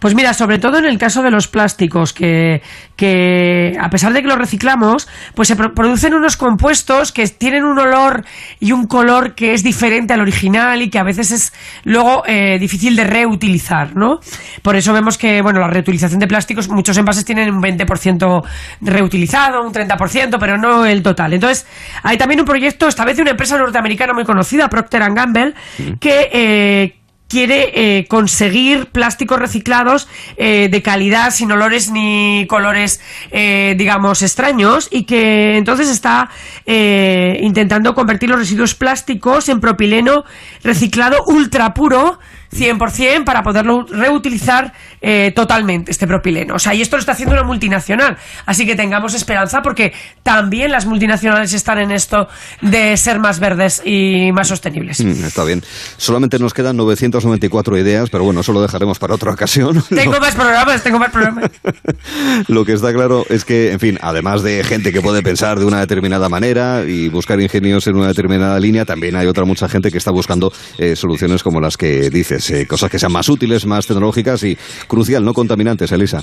Pues 0.00 0.14
mira, 0.14 0.34
sobre 0.34 0.58
todo 0.58 0.78
en 0.78 0.84
el 0.84 0.98
caso 0.98 1.22
de 1.22 1.30
los 1.30 1.48
plásticos, 1.48 2.12
que, 2.12 2.62
que 2.96 3.76
a 3.80 3.90
pesar 3.90 4.12
de 4.12 4.22
que 4.22 4.28
los 4.28 4.38
reciclamos, 4.38 5.08
pues 5.34 5.48
se 5.48 5.56
producen 5.56 6.14
unos 6.14 6.36
compuestos 6.36 7.12
que 7.12 7.26
tienen 7.28 7.64
un 7.64 7.78
olor 7.78 8.24
y 8.60 8.72
un 8.72 8.86
color 8.86 9.34
que 9.34 9.54
es 9.54 9.62
diferente 9.62 10.12
al 10.12 10.20
original 10.20 10.82
y 10.82 10.90
que 10.90 10.98
a 10.98 11.02
veces 11.02 11.30
es 11.30 11.52
luego 11.84 12.22
eh, 12.26 12.58
difícil 12.58 12.96
de 12.96 13.04
reutilizar, 13.04 13.96
¿no? 13.96 14.20
Por 14.62 14.76
eso 14.76 14.92
vemos 14.92 15.18
que, 15.18 15.42
bueno, 15.42 15.60
la 15.60 15.68
reutilización 15.68 16.20
de 16.20 16.26
plásticos, 16.26 16.68
muchos 16.68 16.96
envases 16.96 17.24
tienen 17.24 17.54
un 17.54 17.62
20% 17.62 18.42
reutilizado, 18.80 19.62
un 19.62 19.72
30%, 19.72 20.36
pero 20.38 20.58
no 20.58 20.84
el 20.86 21.02
total. 21.02 21.34
Entonces, 21.34 21.66
hay 22.02 22.16
también 22.16 22.40
un 22.40 22.46
proyecto, 22.46 22.88
esta 22.88 23.04
vez 23.04 23.16
de 23.16 23.22
una 23.22 23.32
empresa 23.32 23.58
norteamericana 23.58 24.12
muy 24.12 24.24
conocida, 24.24 24.68
Procter 24.68 25.02
Gamble, 25.12 25.54
que... 26.00 26.30
Eh, 26.32 26.94
quiere 27.28 27.72
eh, 27.74 28.06
conseguir 28.06 28.86
plásticos 28.86 29.38
reciclados 29.38 30.08
eh, 30.36 30.68
de 30.70 30.82
calidad, 30.82 31.30
sin 31.30 31.50
olores 31.50 31.90
ni 31.90 32.46
colores, 32.48 33.00
eh, 33.30 33.74
digamos, 33.76 34.22
extraños, 34.22 34.88
y 34.90 35.04
que 35.04 35.56
entonces 35.56 35.88
está 35.88 36.30
intentando 36.66 37.94
convertir 37.94 38.28
los 38.28 38.38
residuos 38.38 38.74
plásticos 38.74 39.48
en 39.48 39.60
propileno 39.60 40.24
reciclado 40.62 41.22
ultra 41.26 41.74
puro 41.74 42.18
100% 42.52 43.24
para 43.24 43.42
poderlo 43.42 43.86
reutilizar 43.88 44.72
eh, 45.00 45.32
totalmente 45.34 45.90
este 45.90 46.06
propileno. 46.06 46.54
O 46.54 46.58
sea, 46.58 46.74
y 46.74 46.82
esto 46.82 46.96
lo 46.96 47.00
está 47.00 47.12
haciendo 47.12 47.34
una 47.34 47.44
multinacional. 47.44 48.16
Así 48.44 48.66
que 48.66 48.76
tengamos 48.76 49.14
esperanza 49.14 49.62
porque 49.62 49.92
también 50.22 50.70
las 50.70 50.86
multinacionales 50.86 51.52
están 51.52 51.78
en 51.78 51.90
esto 51.90 52.28
de 52.60 52.96
ser 52.96 53.18
más 53.18 53.40
verdes 53.40 53.82
y 53.84 54.32
más 54.32 54.48
sostenibles. 54.48 55.04
Mm, 55.04 55.24
está 55.24 55.44
bien. 55.44 55.62
Solamente 55.96 56.38
nos 56.38 56.54
quedan 56.54 56.76
994 56.76 57.78
ideas, 57.78 58.10
pero 58.10 58.24
bueno, 58.24 58.40
eso 58.40 58.52
lo 58.52 58.62
dejaremos 58.62 58.98
para 58.98 59.14
otra 59.14 59.32
ocasión. 59.32 59.82
Tengo 59.88 60.18
más 60.20 60.34
programas, 60.34 60.82
tengo 60.82 60.98
más 60.98 61.10
programas. 61.10 61.50
lo 62.48 62.64
que 62.64 62.72
está 62.72 62.92
claro 62.92 63.24
es 63.28 63.44
que, 63.44 63.72
en 63.72 63.80
fin, 63.80 63.98
además 64.00 64.42
de 64.42 64.62
gente 64.64 64.92
que 64.92 65.00
puede 65.00 65.22
pensar 65.22 65.58
de 65.58 65.64
una 65.64 65.80
determinada 65.80 66.28
manera 66.28 66.84
y 66.86 67.08
buscar 67.08 67.40
ingenios 67.40 67.86
en 67.86 67.96
una 67.96 68.08
determinada 68.08 68.58
línea, 68.60 68.84
también 68.84 69.16
hay 69.16 69.26
otra 69.26 69.44
mucha 69.44 69.68
gente 69.68 69.90
que 69.90 69.98
está 69.98 70.10
buscando 70.10 70.52
eh, 70.78 70.96
soluciones 70.96 71.42
como 71.42 71.60
las 71.60 71.76
que 71.76 72.10
eh, 72.50 72.66
cosas 72.66 72.90
que 72.90 72.98
sean 72.98 73.12
más 73.12 73.28
útiles, 73.28 73.66
más 73.66 73.86
tecnológicas 73.86 74.42
y 74.44 74.56
crucial, 74.86 75.24
no 75.24 75.34
contaminantes, 75.34 75.90
Elisa. 75.92 76.22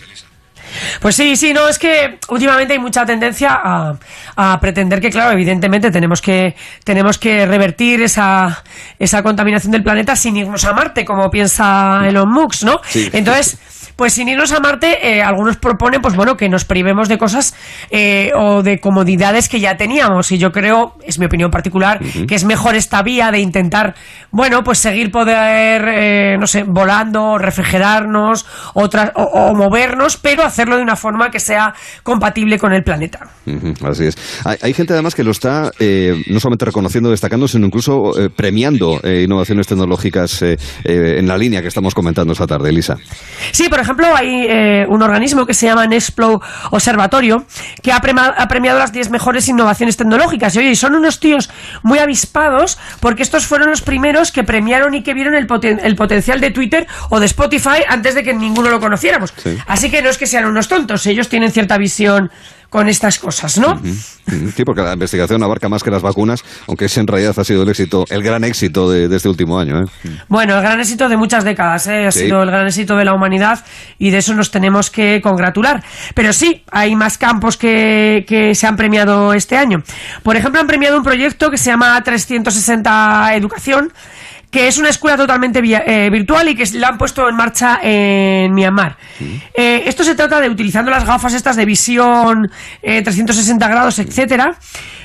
Pues 1.02 1.16
sí, 1.16 1.36
sí, 1.36 1.54
no, 1.54 1.68
es 1.68 1.78
que 1.78 2.18
últimamente 2.30 2.74
hay 2.74 2.80
mucha 2.80 3.06
tendencia 3.06 3.60
a, 4.36 4.60
pretender 4.60 5.00
que, 5.00 5.10
claro, 5.10 5.32
evidentemente 5.32 5.92
tenemos 5.92 6.22
que, 6.22 6.56
tenemos 6.84 7.18
que 7.18 7.46
revertir 7.46 8.02
esa, 8.02 8.64
esa 8.98 9.22
contaminación 9.24 9.72
del 9.72 9.84
planeta 9.84 10.16
sin 10.16 10.38
irnos 10.38 10.66
a 10.66 10.74
Marte, 10.74 11.06
como 11.06 11.30
piensa 11.30 12.02
Elon 12.08 12.32
Musk, 12.32 12.64
¿no? 12.64 12.82
Entonces 13.12 13.58
pues 13.96 14.14
sin 14.14 14.28
irnos 14.28 14.52
a 14.52 14.60
Marte, 14.60 15.08
eh, 15.08 15.22
algunos 15.22 15.58
proponen, 15.58 16.02
pues 16.02 16.16
bueno, 16.16 16.36
que 16.36 16.50
nos 16.50 16.66
privemos 16.66 17.08
de 17.10 17.18
cosas 17.18 17.56
eh, 17.90 18.32
o 18.36 18.64
de 18.64 18.80
comodidades 18.80 19.50
que 19.50 19.60
ya 19.60 19.78
teníamos. 19.78 20.32
Y 20.32 20.38
yo 20.38 20.52
creo, 20.52 20.96
es 21.06 21.20
mi 21.20 21.26
opinión 21.26 21.52
particular, 21.52 22.00
que 22.28 22.36
es 22.36 22.44
mejor 22.44 22.76
esta 22.76 23.04
vía 23.04 23.32
de 23.32 23.40
intentar, 23.40 23.96
bueno, 24.32 24.64
pues 24.64 24.80
seguir 24.80 25.12
poder, 25.12 25.86
eh, 25.88 26.38
no 26.40 26.48
sé, 26.48 26.64
volando, 26.64 27.38
refrigerarnos 27.38 28.46
o, 28.74 29.54
movernos, 29.54 30.18
pero 30.18 30.44
hacerlo 30.44 30.78
de 30.78 30.84
una 30.84 30.96
forma 30.96 31.30
que 31.30 31.40
sea 31.40 31.74
compatible 32.02 32.58
con 32.58 32.74
el 32.74 32.84
planeta. 32.84 33.20
así 33.88 34.06
es. 34.06 34.18
Hay, 34.62 34.74
gente 34.74 34.94
además 34.94 35.16
que 35.16 35.24
lo 35.24 35.32
está 35.32 35.72
no 36.28 36.40
solamente 36.40 36.66
reconociendo, 36.66 37.10
destacando, 37.10 37.48
sino 37.48 37.68
incluso 37.68 38.12
premiando 38.36 39.00
innovaciones 39.04 39.68
tecnológicas 39.68 40.42
en 40.84 41.28
la 41.28 41.38
línea 41.38 41.62
que 41.62 41.68
estamos 41.68 41.94
comentando 41.94 42.34
esta 42.34 42.48
tarde, 42.48 42.70
Elisa. 42.70 42.98
Sí, 43.52 43.70
por 43.70 43.83
ejemplo, 43.84 44.08
hay 44.16 44.46
eh, 44.48 44.86
un 44.90 45.02
organismo 45.02 45.46
que 45.46 45.54
se 45.54 45.66
llama 45.66 45.86
Nextplo 45.88 46.42
Observatorio 46.72 47.46
que 47.82 47.92
ha, 47.92 48.00
premiado 48.00 48.80
las 48.80 48.92
10 48.92 49.10
mejores 49.10 49.48
innovaciones 49.48 49.98
tecnológicas. 49.98 50.56
Y 50.56 50.60
oye, 50.60 50.76
son 50.76 50.96
unos 50.96 51.20
tíos 51.20 51.50
muy 51.82 52.00
avispados 52.00 52.78
porque 53.00 53.24
estos 53.24 53.46
fueron 53.46 53.70
los 53.70 53.82
primeros 53.82 54.32
que 54.32 54.44
premiaron 54.44 54.94
y 54.96 55.04
que 55.04 55.14
vieron 55.14 55.36
el, 55.36 55.48
potencial 55.48 56.42
de 56.42 56.52
Twitter 56.52 56.88
o 57.10 57.20
de 57.20 57.26
Spotify 57.26 57.84
antes 57.88 58.16
de 58.16 58.24
que 58.24 58.34
ninguno 58.34 58.70
lo 58.70 58.80
conociéramos. 58.80 59.34
Así 59.68 59.90
que 59.90 60.02
no 60.02 60.10
es 60.10 60.18
que 60.18 60.28
sean 60.28 60.46
unos 60.46 60.68
tontos, 60.68 61.06
ellos 61.06 61.30
tienen 61.30 61.52
cierta 61.52 61.78
visión 61.78 62.32
con 62.70 62.90
estas 62.90 63.20
cosas, 63.20 63.58
¿no? 63.58 63.80
Sí, 64.56 64.64
porque 64.66 64.82
la 64.82 64.94
investigación 64.94 65.44
abarca 65.44 65.70
más 65.70 65.84
que 65.84 65.92
las 65.92 66.02
vacunas, 66.02 66.44
aunque 66.68 66.86
ese 66.86 67.02
en 67.02 67.08
realidad 67.08 67.34
ha 67.38 67.44
sido 67.44 67.64
el 67.64 67.70
éxito, 67.70 68.06
el 68.10 68.24
gran 68.24 68.44
éxito 68.44 68.90
de, 68.90 69.14
este 69.14 69.30
último 69.30 69.60
año. 69.60 69.82
¿eh? 69.82 69.86
Bueno, 70.30 70.56
el 70.56 70.62
gran 70.62 70.80
éxito 70.80 71.10
de 71.10 71.18
muchas 71.18 71.44
décadas, 71.44 71.88
¿eh? 71.88 72.08
ha 72.08 72.12
sido 72.12 72.42
el 72.42 72.50
gran 72.50 72.66
éxito 72.66 72.96
de 72.96 73.06
la 73.06 73.14
humanidad 73.14 73.64
y 74.00 74.12
de 74.12 74.20
eso 74.20 74.34
nos 74.34 74.52
tenemos 74.52 74.90
que 74.90 75.22
congratular. 75.22 75.84
Pero 76.16 76.34
sí, 76.34 76.64
hay 76.72 76.96
más 76.96 77.18
campos 77.18 77.58
que, 77.58 78.26
que 78.28 78.56
se 78.56 78.66
han 78.66 78.76
premiado 78.76 79.34
este 79.34 79.58
año. 79.58 79.84
Por 80.24 80.38
ejemplo, 80.38 80.62
han 80.62 80.68
premiado 80.68 80.98
un 80.98 81.04
proyecto 81.04 81.50
que 81.50 81.58
se 81.58 81.70
llama 81.70 82.02
360 82.02 83.36
Educación 83.36 83.92
que 84.54 84.68
es 84.68 84.78
una 84.78 84.90
escuela 84.90 85.18
totalmente 85.18 85.62
eh, 85.64 86.12
virtual 86.12 86.48
y 86.48 86.56
que 86.56 86.64
la 86.78 86.90
han 86.90 86.98
puesto 87.00 87.28
en 87.28 87.36
marcha 87.36 87.80
en 87.82 88.54
Myanmar. 88.54 88.98
Eh, 89.52 89.84
esto 89.88 90.04
se 90.04 90.14
trata 90.14 90.40
de 90.40 90.48
utilizando 90.48 90.92
las 90.92 91.06
gafas 91.06 91.34
estas 91.34 91.56
de 91.56 91.66
visión 91.66 92.52
360 92.84 93.66
eh, 93.66 93.70
grados, 93.70 93.98
etcétera. 93.98 94.56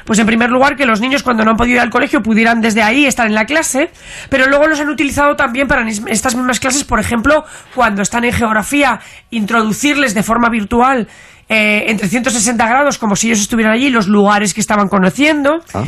Pues 0.05 0.19
en 0.19 0.27
primer 0.27 0.51
lugar 0.51 0.77
que 0.77 0.85
los 0.85 1.01
niños 1.01 1.23
cuando 1.23 1.47
no 1.47 1.53
han 1.53 1.57
podido 1.57 1.77
ir 1.77 1.81
al 1.81 1.89
colegio 1.89 2.23
pudieran 2.23 2.61
desde 2.61 2.83
ahí 2.83 3.07
estar 3.07 3.27
en 3.27 3.35
la 3.35 3.47
clase, 3.47 3.91
pero 4.29 4.49
luego 4.49 4.67
los 4.67 4.81
han 4.81 4.91
utilizado 4.91 5.35
también 5.35 5.67
para 5.67 5.89
estas 5.89 6.35
mismas 6.35 6.61
clases, 6.61 6.85
por 6.85 7.01
ejemplo, 7.01 7.47
cuando 7.75 8.03
están 8.03 8.25
en 8.25 8.35
geografía, 8.35 9.01
introducirles 9.31 10.13
de 10.13 10.23
forma 10.23 10.51
virtual 10.51 11.09
eh, 11.51 11.87
en 11.89 11.97
360 11.97 12.67
grados, 12.67 12.99
como 12.99 13.17
si 13.17 13.29
ellos 13.29 13.41
estuvieran 13.41 13.73
allí, 13.73 13.89
los 13.89 14.07
lugares 14.07 14.53
que 14.53 14.61
estaban 14.61 14.89
conociendo. 14.89 15.61
Ah. 15.73 15.85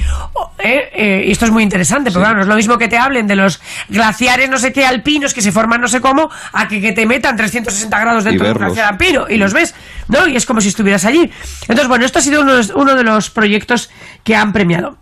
Eh, 0.59 0.91
eh, 0.95 1.25
y 1.27 1.31
esto 1.33 1.45
es 1.45 1.51
muy 1.51 1.63
interesante, 1.63 2.11
pero 2.11 2.21
claro, 2.21 2.37
no 2.37 2.43
es 2.43 2.49
lo 2.49 2.57
mismo 2.57 2.79
que 2.79 2.89
te 2.89 2.97
hablen 2.97 3.27
de 3.27 3.37
los 3.37 3.61
glaciares 3.89 4.49
no 4.49 4.59
sé 4.59 4.73
qué 4.73 4.87
alpinos 4.87 5.35
que 5.35 5.43
se 5.43 5.53
forman 5.53 5.81
no 5.81 5.89
sé 5.89 6.01
cómo, 6.01 6.31
a 6.53 6.67
que, 6.67 6.81
que 6.81 6.93
te 6.93 7.05
metan 7.05 7.37
360 7.37 7.99
grados 7.99 8.25
dentro 8.25 8.47
de 8.47 8.53
un 8.53 8.59
glaciar 8.59 8.93
alpino 8.93 9.27
y 9.29 9.37
los 9.37 9.53
ves, 9.53 9.75
¿no? 10.09 10.27
Y 10.27 10.37
es 10.37 10.47
como 10.47 10.63
si 10.63 10.69
estuvieras 10.69 11.05
allí. 11.05 11.31
Entonces, 11.63 11.89
bueno, 11.89 12.07
esto 12.07 12.21
ha 12.21 12.23
sido 12.23 12.41
uno, 12.41 12.55
uno 12.75 12.95
de 12.95 13.05
los 13.05 13.29
proyectos 13.29 13.91
que 14.25 14.35
han 14.35 14.53
premiado. 14.53 14.97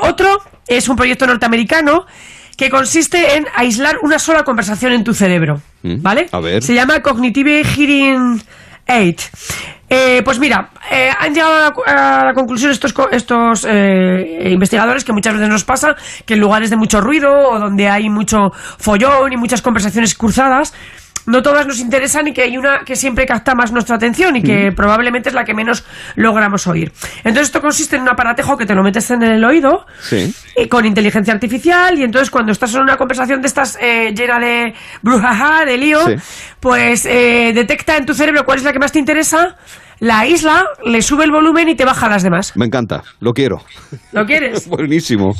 otro 0.00 0.38
es 0.66 0.88
un 0.88 0.96
proyecto 0.96 1.26
norteamericano 1.26 2.04
que 2.58 2.68
consiste 2.68 3.36
en 3.36 3.46
aislar 3.56 3.96
una 4.02 4.18
sola 4.18 4.44
conversación 4.44 4.92
en 4.92 5.02
tu 5.02 5.14
cerebro, 5.14 5.60
mm. 5.82 6.02
¿vale? 6.02 6.28
A 6.30 6.40
ver. 6.40 6.62
Se 6.62 6.74
llama 6.74 7.00
Cognitive 7.00 7.64
Hearing 7.64 8.42
Aid. 8.86 9.18
Eh, 9.88 10.22
pues 10.24 10.38
mira, 10.38 10.70
eh, 10.90 11.10
han 11.16 11.34
llegado 11.34 11.82
a 11.86 12.24
la, 12.24 12.34
conclusión 12.34 12.70
estos, 12.70 12.94
estos 13.12 13.66
eh, 13.68 14.48
investigadores 14.50 15.04
que 15.04 15.12
muchas 15.12 15.34
veces 15.34 15.48
nos 15.48 15.64
pasa 15.64 15.94
que 16.24 16.34
en 16.34 16.40
lugares 16.40 16.70
de 16.70 16.76
mucho 16.76 17.00
ruido 17.00 17.30
o 17.50 17.58
donde 17.58 17.88
hay 17.88 18.08
mucho 18.08 18.50
follón 18.78 19.32
y 19.32 19.36
muchas 19.36 19.62
conversaciones 19.62 20.14
cruzadas, 20.14 20.74
no 21.26 21.42
todas 21.42 21.66
nos 21.66 21.80
interesan 21.80 22.28
y 22.28 22.32
que 22.32 22.42
hay 22.42 22.56
una 22.56 22.80
que 22.84 22.96
siempre 22.96 23.26
capta 23.26 23.54
más 23.54 23.72
nuestra 23.72 23.96
atención 23.96 24.36
y 24.36 24.42
que 24.42 24.72
probablemente 24.74 25.28
es 25.28 25.34
la 25.34 25.44
que 25.44 25.54
menos 25.54 25.84
logramos 26.16 26.66
oír. 26.66 26.92
Entonces 27.18 27.48
esto 27.48 27.60
consiste 27.60 27.96
en 27.96 28.02
un 28.02 28.08
aparatejo 28.08 28.56
que 28.56 28.66
te 28.66 28.74
lo 28.74 28.82
metes 28.82 29.10
en 29.10 29.22
el 29.22 29.44
oído 29.44 29.86
y 30.56 30.68
con 30.68 30.84
inteligencia 30.84 31.32
artificial 31.32 31.98
y 31.98 32.02
entonces 32.02 32.30
cuando 32.30 32.52
estás 32.52 32.74
en 32.74 32.82
una 32.82 32.96
conversación 32.96 33.40
de 33.40 33.48
estas 33.48 33.78
eh, 33.80 34.12
llena 34.14 34.38
de 34.38 34.74
brujaja, 35.02 35.64
de 35.64 35.78
lío, 35.78 36.00
pues 36.60 37.06
eh, 37.06 37.52
detecta 37.54 37.96
en 37.96 38.06
tu 38.06 38.14
cerebro 38.14 38.44
cuál 38.44 38.58
es 38.58 38.64
la 38.64 38.72
que 38.72 38.78
más 38.78 38.92
te 38.92 38.98
interesa 38.98 39.56
la 40.00 40.26
isla, 40.26 40.66
le 40.84 41.00
sube 41.02 41.24
el 41.24 41.30
volumen 41.30 41.68
y 41.68 41.76
te 41.76 41.84
baja 41.84 42.08
las 42.08 42.22
demás. 42.22 42.52
Me 42.56 42.66
encanta, 42.66 43.02
lo 43.20 43.32
quiero. 43.32 43.62
¿Lo 44.12 44.26
quieres? 44.26 44.68
Buenísimo, 44.68 45.32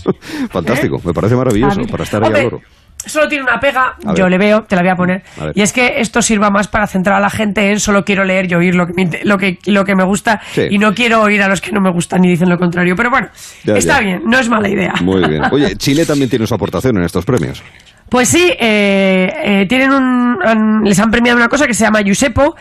fantástico, 0.51 0.97
me 1.05 1.13
parece 1.13 1.37
maravilloso 1.37 1.83
para 1.91 2.05
estar 2.05 2.25
ahí 2.25 2.33
al 2.33 2.47
oro. 2.47 2.61
Solo 3.07 3.29
tiene 3.29 3.45
una 3.45 3.61
pega, 3.61 3.97
yo 4.17 4.29
le 4.29 4.39
veo, 4.39 4.63
te 4.63 4.77
la 4.77 4.83
voy 4.83 4.91
a 4.91 4.97
poner. 4.97 5.23
y 5.55 5.63
es 5.63 5.73
que 5.73 6.01
esto 6.01 6.23
sirva 6.23 6.51
más 6.51 6.69
para 6.69 6.87
centrar 6.87 7.17
a 7.17 7.21
la 7.21 7.31
gente 7.31 7.71
en 7.71 7.81
solo 7.81 8.05
quiero 8.05 8.25
leer 8.25 8.51
y 8.51 8.55
oír 8.55 8.75
lo 8.75 8.87
que 8.87 8.93
me, 8.95 9.21
lo 9.25 9.39
que, 9.39 9.59
lo 9.67 9.85
que 9.85 9.95
me 9.95 10.05
gusta 10.05 10.41
y 10.71 10.79
no 10.79 10.95
quiero 10.95 11.23
oír 11.23 11.43
a 11.43 11.49
los 11.49 11.61
que 11.61 11.73
no 11.73 11.81
me 11.81 11.91
gustan 11.91 12.25
y 12.25 12.29
dicen 12.29 12.49
lo 12.49 12.59
contrario. 12.59 12.95
Pero 12.97 13.11
bueno, 13.11 13.29
está 13.65 14.01
bien, 14.01 14.23
no 14.25 14.39
es 14.39 14.49
mala 14.49 14.69
idea. 14.69 14.95
Muy 15.03 15.27
bien. 15.29 15.43
Oye, 15.53 15.77
Chile 15.77 16.07
también 16.07 16.31
tiene 16.31 16.47
su 16.47 16.55
aportación 16.55 16.97
en 16.97 17.05
estos 17.05 17.25
premios. 17.25 17.63
Pues 18.09 18.29
sí, 18.29 18.53
eh, 18.61 19.33
eh, 19.45 19.67
tienen 19.69 19.93
un, 19.93 20.83
les 20.85 20.99
han 21.01 21.11
premiado 21.11 21.37
una 21.37 21.49
cosa 21.49 21.67
que 21.67 21.75
se 21.75 21.85
llama 21.85 22.01
Yusepo, 22.03 22.55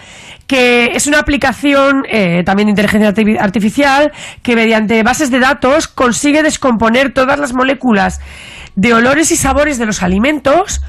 que 0.48 0.92
es 0.96 1.06
una 1.06 1.20
aplicación 1.20 2.06
eh, 2.10 2.44
también 2.46 2.68
de 2.68 2.72
inteligencia 2.72 3.14
artificial 3.40 4.12
que 4.42 4.56
mediante 4.56 5.04
bases 5.04 5.30
de 5.32 5.40
datos 5.40 5.88
consigue 5.88 6.44
descomponer 6.44 7.14
todas 7.14 7.40
las 7.40 7.54
moléculas 7.54 8.20
de 8.76 8.94
olores 8.94 9.32
y 9.32 9.36
sabores 9.36 9.78
de 9.78 9.86
los 9.86 10.04
alimentos 10.04 10.82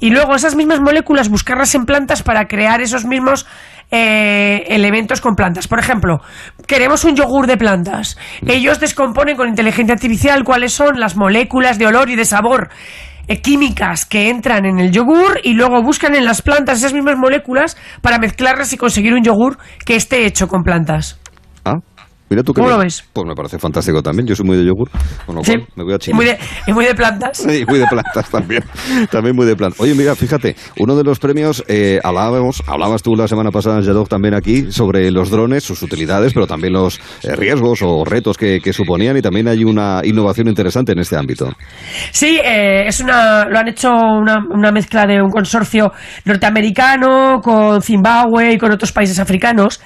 y 0.00 0.10
luego 0.10 0.34
esas 0.34 0.56
mismas 0.56 0.80
moléculas 0.80 1.28
buscarlas 1.28 1.74
en 1.74 1.84
plantas 1.84 2.22
para 2.22 2.46
crear 2.46 2.80
esos 2.80 3.04
mismos 3.04 3.46
eh, 3.90 4.64
elementos 4.68 5.20
con 5.20 5.34
plantas. 5.34 5.68
Por 5.68 5.78
ejemplo, 5.78 6.20
queremos 6.66 7.04
un 7.04 7.16
yogur 7.16 7.46
de 7.46 7.56
plantas. 7.56 8.18
Ellos 8.46 8.80
descomponen 8.80 9.36
con 9.36 9.48
inteligencia 9.48 9.94
artificial 9.94 10.44
cuáles 10.44 10.72
son 10.72 10.98
las 10.98 11.16
moléculas 11.16 11.78
de 11.78 11.86
olor 11.86 12.10
y 12.10 12.16
de 12.16 12.24
sabor 12.24 12.70
eh, 13.26 13.40
químicas 13.40 14.04
que 14.04 14.28
entran 14.28 14.66
en 14.66 14.78
el 14.78 14.90
yogur 14.90 15.40
y 15.42 15.54
luego 15.54 15.82
buscan 15.82 16.14
en 16.14 16.24
las 16.24 16.42
plantas 16.42 16.78
esas 16.78 16.92
mismas 16.92 17.16
moléculas 17.16 17.76
para 18.02 18.18
mezclarlas 18.18 18.72
y 18.72 18.76
conseguir 18.76 19.14
un 19.14 19.22
yogur 19.22 19.58
que 19.84 19.96
esté 19.96 20.26
hecho 20.26 20.48
con 20.48 20.62
plantas. 20.62 21.18
Mira 22.34 22.42
tú 22.42 22.52
¿Cómo 22.52 22.68
lo 22.68 22.78
ves? 22.78 23.04
Pues 23.12 23.24
me 23.28 23.34
parece 23.36 23.60
fantástico 23.60 24.02
también. 24.02 24.26
Yo 24.26 24.34
soy 24.34 24.44
muy 24.44 24.56
de 24.56 24.64
yogur, 24.64 24.90
con 25.24 25.36
lo 25.36 25.42
cual 25.42 25.68
me 25.76 25.84
voy 25.84 25.94
a 25.94 25.98
Chile. 26.00 26.14
Y 26.14 26.16
muy 26.16 26.24
de, 26.24 26.38
y 26.66 26.72
muy 26.72 26.84
de 26.84 26.92
plantas. 26.92 27.38
Sí, 27.38 27.64
muy 27.68 27.78
de 27.78 27.86
plantas 27.86 28.28
también. 28.28 28.64
también 29.12 29.36
muy 29.36 29.46
de 29.46 29.54
plantas. 29.54 29.80
Oye, 29.80 29.94
mira, 29.94 30.16
fíjate, 30.16 30.56
uno 30.80 30.96
de 30.96 31.04
los 31.04 31.20
premios, 31.20 31.62
eh, 31.68 32.00
hablábamos, 32.02 32.60
hablabas 32.66 33.04
tú 33.04 33.14
la 33.14 33.28
semana 33.28 33.52
pasada, 33.52 33.80
Jadok, 33.82 34.08
también 34.08 34.34
aquí, 34.34 34.72
sobre 34.72 35.12
los 35.12 35.30
drones, 35.30 35.62
sus 35.62 35.80
utilidades, 35.84 36.34
pero 36.34 36.48
también 36.48 36.72
los 36.72 36.98
eh, 37.22 37.36
riesgos 37.36 37.82
o 37.82 38.04
retos 38.04 38.36
que, 38.36 38.60
suponían 38.72 39.16
y 39.16 39.22
también 39.22 39.46
hay 39.46 39.62
una 39.62 40.00
innovación 40.02 40.48
interesante 40.48 40.90
en 40.90 40.98
este 40.98 41.16
ámbito. 41.16 41.48
Sí, 42.10 42.40
eh, 42.42 42.88
es 42.88 42.98
una, 42.98 43.44
lo 43.44 43.56
han 43.60 43.68
hecho 43.68 43.92
una, 43.92 44.44
una 44.50 44.72
mezcla 44.72 45.06
de 45.06 45.22
un 45.22 45.30
consorcio 45.30 45.92
norteamericano 46.24 47.40
con 47.40 47.80
Zimbabue 47.80 48.54
y 48.54 48.58
con 48.58 48.72
otros 48.72 48.90
países 48.90 49.20
africanos 49.20 49.80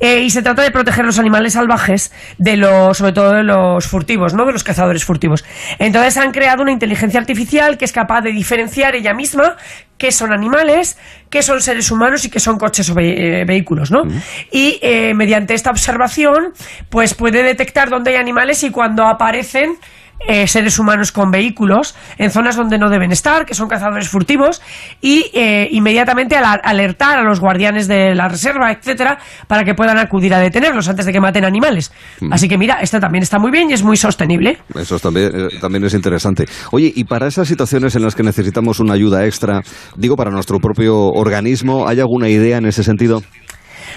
y 0.00 0.30
se 0.30 0.42
trata 0.42 0.62
de 0.62 0.72
proteger 0.72 1.04
los 1.04 1.20
animales 1.20 1.52
salvajes 1.52 1.91
de 2.38 2.56
los, 2.56 2.98
sobre 2.98 3.12
todo 3.12 3.32
de 3.32 3.42
los 3.42 3.86
furtivos, 3.86 4.34
¿no? 4.34 4.44
De 4.44 4.52
los 4.52 4.64
cazadores 4.64 5.04
furtivos. 5.04 5.44
Entonces 5.78 6.16
han 6.16 6.32
creado 6.32 6.62
una 6.62 6.72
inteligencia 6.72 7.20
artificial 7.20 7.78
que 7.78 7.84
es 7.84 7.92
capaz 7.92 8.20
de 8.22 8.32
diferenciar 8.32 8.94
ella 8.96 9.14
misma 9.14 9.56
qué 9.98 10.10
son 10.10 10.32
animales, 10.32 10.98
qué 11.30 11.42
son 11.42 11.60
seres 11.62 11.90
humanos 11.90 12.24
y 12.24 12.30
qué 12.30 12.40
son 12.40 12.58
coches 12.58 12.90
o 12.90 12.94
ve- 12.94 13.40
eh, 13.40 13.44
vehículos, 13.44 13.90
¿no? 13.92 14.02
Y 14.50 14.78
eh, 14.82 15.14
mediante 15.14 15.54
esta 15.54 15.70
observación, 15.70 16.52
pues 16.88 17.14
puede 17.14 17.42
detectar 17.44 17.88
dónde 17.88 18.10
hay 18.10 18.16
animales 18.16 18.62
y 18.64 18.70
cuando 18.70 19.06
aparecen 19.06 19.76
eh, 20.26 20.46
seres 20.46 20.78
humanos 20.78 21.12
con 21.12 21.30
vehículos 21.30 21.94
en 22.18 22.30
zonas 22.30 22.56
donde 22.56 22.78
no 22.78 22.90
deben 22.90 23.12
estar, 23.12 23.44
que 23.44 23.54
son 23.54 23.68
cazadores 23.68 24.08
furtivos, 24.08 24.62
y 25.00 25.30
eh, 25.34 25.68
inmediatamente 25.70 26.36
alertar 26.36 27.18
a 27.18 27.22
los 27.22 27.40
guardianes 27.40 27.88
de 27.88 28.14
la 28.14 28.28
reserva, 28.28 28.72
etcétera, 28.72 29.18
para 29.46 29.64
que 29.64 29.74
puedan 29.74 29.98
acudir 29.98 30.34
a 30.34 30.38
detenerlos 30.38 30.88
antes 30.88 31.06
de 31.06 31.12
que 31.12 31.20
maten 31.20 31.44
animales. 31.44 31.92
Así 32.30 32.48
que 32.48 32.58
mira, 32.58 32.80
esto 32.80 33.00
también 33.00 33.22
está 33.22 33.38
muy 33.38 33.50
bien 33.50 33.70
y 33.70 33.74
es 33.74 33.82
muy 33.82 33.96
sostenible. 33.96 34.58
Eso 34.74 34.96
es 34.96 35.02
también, 35.02 35.30
eh, 35.34 35.48
también 35.60 35.84
es 35.84 35.94
interesante. 35.94 36.46
Oye, 36.70 36.92
y 36.94 37.04
para 37.04 37.26
esas 37.26 37.48
situaciones 37.48 37.96
en 37.96 38.02
las 38.02 38.14
que 38.14 38.22
necesitamos 38.22 38.80
una 38.80 38.94
ayuda 38.94 39.24
extra, 39.26 39.60
digo, 39.96 40.16
para 40.16 40.30
nuestro 40.30 40.58
propio 40.58 41.08
organismo, 41.08 41.88
¿hay 41.88 42.00
alguna 42.00 42.28
idea 42.28 42.58
en 42.58 42.66
ese 42.66 42.82
sentido? 42.82 43.22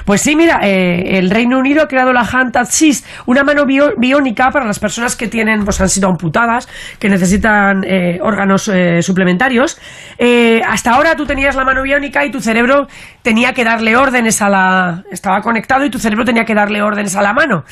Pues 0.03 0.21
sí, 0.21 0.35
mira, 0.35 0.59
eh, 0.63 1.17
el 1.17 1.29
Reino 1.29 1.57
Unido 1.59 1.83
ha 1.83 1.87
creado 1.87 2.11
la 2.11 2.21
Hand 2.21 2.57
Assist, 2.57 3.05
una 3.25 3.43
mano 3.43 3.65
biónica 3.65 4.49
para 4.51 4.65
las 4.65 4.79
personas 4.79 5.15
que 5.15 5.27
tienen, 5.27 5.63
pues 5.63 5.79
han 5.81 5.89
sido 5.89 6.09
amputadas, 6.09 6.67
que 6.99 7.09
necesitan 7.09 7.83
eh, 7.85 8.19
órganos 8.21 8.67
eh, 8.67 9.01
suplementarios. 9.01 9.79
Eh, 10.17 10.61
hasta 10.67 10.91
ahora 10.91 11.15
tú 11.15 11.25
tenías 11.25 11.55
la 11.55 11.63
mano 11.63 11.83
biónica 11.83 12.25
y 12.25 12.31
tu 12.31 12.39
cerebro 12.39 12.87
tenía 13.21 13.53
que 13.53 13.63
darle 13.63 13.95
órdenes 13.95 14.41
a 14.41 14.49
la, 14.49 15.03
estaba 15.11 15.41
conectado 15.41 15.83
y 15.83 15.89
tu 15.89 15.99
cerebro 15.99 16.23
tenía 16.23 16.45
que 16.45 16.53
darle 16.53 16.81
órdenes 16.81 17.15
a 17.15 17.21
la 17.21 17.33
mano, 17.33 17.63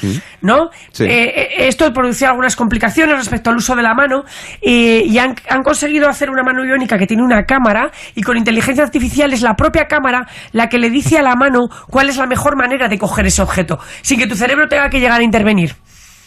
¿no? 0.42 0.70
Sí. 0.92 1.06
Eh, 1.06 1.24
eh, 1.36 1.50
esto 1.68 1.92
producía 1.94 2.30
algunas 2.30 2.56
complicaciones 2.56 3.15
respecto 3.18 3.50
al 3.50 3.58
uso 3.58 3.75
de 3.75 3.84
la 3.84 3.94
mano 3.94 4.24
y 4.62 5.18
han, 5.18 5.36
han 5.50 5.62
conseguido 5.62 6.10
hacer 6.10 6.30
una 6.30 6.44
mano 6.44 6.63
biónica 6.63 6.98
que 6.98 7.06
tiene 7.06 7.24
una 7.24 7.44
cámara 7.44 7.92
y 8.15 8.24
con 8.24 8.36
inteligencia 8.36 8.84
artificial 8.84 9.32
es 9.32 9.42
la 9.42 9.53
propia 9.56 9.86
cámara 9.86 10.27
la 10.51 10.70
que 10.70 10.80
le 10.80 10.89
dice 10.89 11.18
a 11.18 11.22
la 11.22 11.36
mano 11.36 11.68
cuál 11.89 12.10
es 12.10 12.12
la 12.17 12.25
mejor 12.25 12.55
manera 12.55 12.88
de 12.88 12.98
coger 12.98 13.25
ese 13.25 13.41
objeto, 13.41 13.79
sin 14.01 14.20
que 14.20 14.27
tu 14.27 14.36
cerebro 14.36 14.67
tenga 14.67 14.89
que 14.89 15.00
llegar 15.00 15.20
a 15.22 15.24
intervenir. 15.24 15.75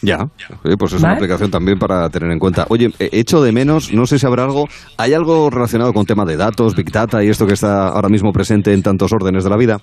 Ya, 0.01 0.17
Eh, 0.63 0.75
pues 0.77 0.93
es 0.93 1.01
una 1.01 1.13
aplicación 1.13 1.49
también 1.49 1.79
para 1.79 2.07
tener 2.09 2.31
en 2.31 2.37
cuenta. 2.39 2.65
Oye, 2.69 2.91
eh, 2.99 3.09
echo 3.13 3.41
de 3.41 3.51
menos, 3.51 3.91
no 3.93 4.05
sé 4.05 4.19
si 4.19 4.25
habrá 4.27 4.43
algo, 4.43 4.67
¿hay 4.97 5.13
algo 5.13 5.49
relacionado 5.49 5.91
con 5.91 6.05
tema 6.05 6.23
de 6.23 6.37
datos, 6.37 6.75
Big 6.75 6.91
Data 6.91 7.23
y 7.23 7.29
esto 7.29 7.47
que 7.47 7.53
está 7.53 7.87
ahora 7.89 8.07
mismo 8.07 8.31
presente 8.31 8.73
en 8.73 8.83
tantos 8.83 9.11
órdenes 9.11 9.43
de 9.43 9.49
la 9.49 9.57
vida? 9.57 9.79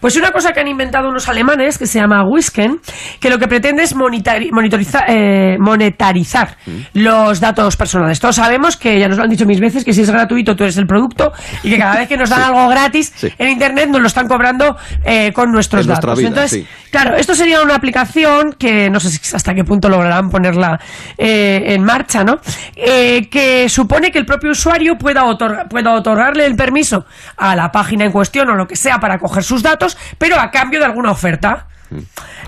Pues 0.00 0.16
una 0.16 0.30
cosa 0.30 0.52
que 0.52 0.60
han 0.60 0.68
inventado 0.68 1.08
unos 1.10 1.28
alemanes 1.28 1.76
que 1.78 1.86
se 1.86 1.98
llama 2.00 2.24
Wisken, 2.26 2.78
que 3.20 3.28
lo 3.28 3.38
que 3.38 3.46
pretende 3.46 3.82
es 3.82 3.94
monitari- 3.94 4.50
monitoriza- 4.50 5.04
eh, 5.08 5.56
monetarizar 5.58 6.56
los 6.94 7.40
datos 7.40 7.76
personales. 7.76 8.20
Todos 8.20 8.36
sabemos 8.36 8.76
que, 8.76 8.98
ya 8.98 9.08
nos 9.08 9.18
lo 9.18 9.24
han 9.24 9.30
dicho 9.30 9.44
mil 9.44 9.60
veces, 9.60 9.84
que 9.84 9.92
si 9.92 10.00
es 10.02 10.10
gratuito 10.10 10.56
tú 10.56 10.64
eres 10.64 10.78
el 10.78 10.86
producto 10.86 11.32
y 11.62 11.70
que 11.70 11.78
cada 11.78 11.98
vez 11.98 12.08
que 12.08 12.16
nos 12.16 12.30
dan 12.30 12.42
algo 12.42 12.68
gratis 12.68 13.12
Sí. 13.14 13.28
en 13.38 13.48
Internet 13.50 13.88
nos 13.90 14.00
lo 14.00 14.06
están 14.06 14.28
cobrando 14.28 14.76
eh, 15.04 15.32
con 15.32 15.50
nuestros 15.52 15.86
En 15.86 15.92
datos. 15.92 16.18
vida, 16.18 16.28
Entonces, 16.28 16.50
sí. 16.62 16.66
claro, 16.90 17.16
esto 17.16 17.34
sería 17.34 17.60
una 17.62 17.74
aplicación 17.74 18.54
que 18.58 18.88
no 18.90 18.98
sé 19.00 19.10
si 19.10 19.18
hasta 19.36 19.54
qué 19.58 19.64
punto 19.64 19.88
lograrán 19.88 20.30
ponerla 20.30 20.80
eh, 21.16 21.62
en 21.66 21.82
marcha, 21.82 22.24
¿no? 22.24 22.38
Eh, 22.76 23.28
que 23.30 23.68
supone 23.68 24.10
que 24.12 24.18
el 24.18 24.26
propio 24.26 24.52
usuario 24.52 24.96
pueda, 24.96 25.24
otorga- 25.24 25.68
pueda 25.68 25.92
otorgarle 25.94 26.46
el 26.46 26.56
permiso 26.56 27.04
a 27.36 27.54
la 27.56 27.70
página 27.72 28.04
en 28.04 28.12
cuestión 28.12 28.48
o 28.50 28.54
lo 28.54 28.66
que 28.68 28.76
sea 28.76 29.00
para 29.00 29.18
coger 29.18 29.42
sus 29.42 29.62
datos, 29.62 29.96
pero 30.18 30.38
a 30.40 30.50
cambio 30.50 30.78
de 30.78 30.86
alguna 30.86 31.10
oferta. 31.10 31.66
Mm. 31.90 31.98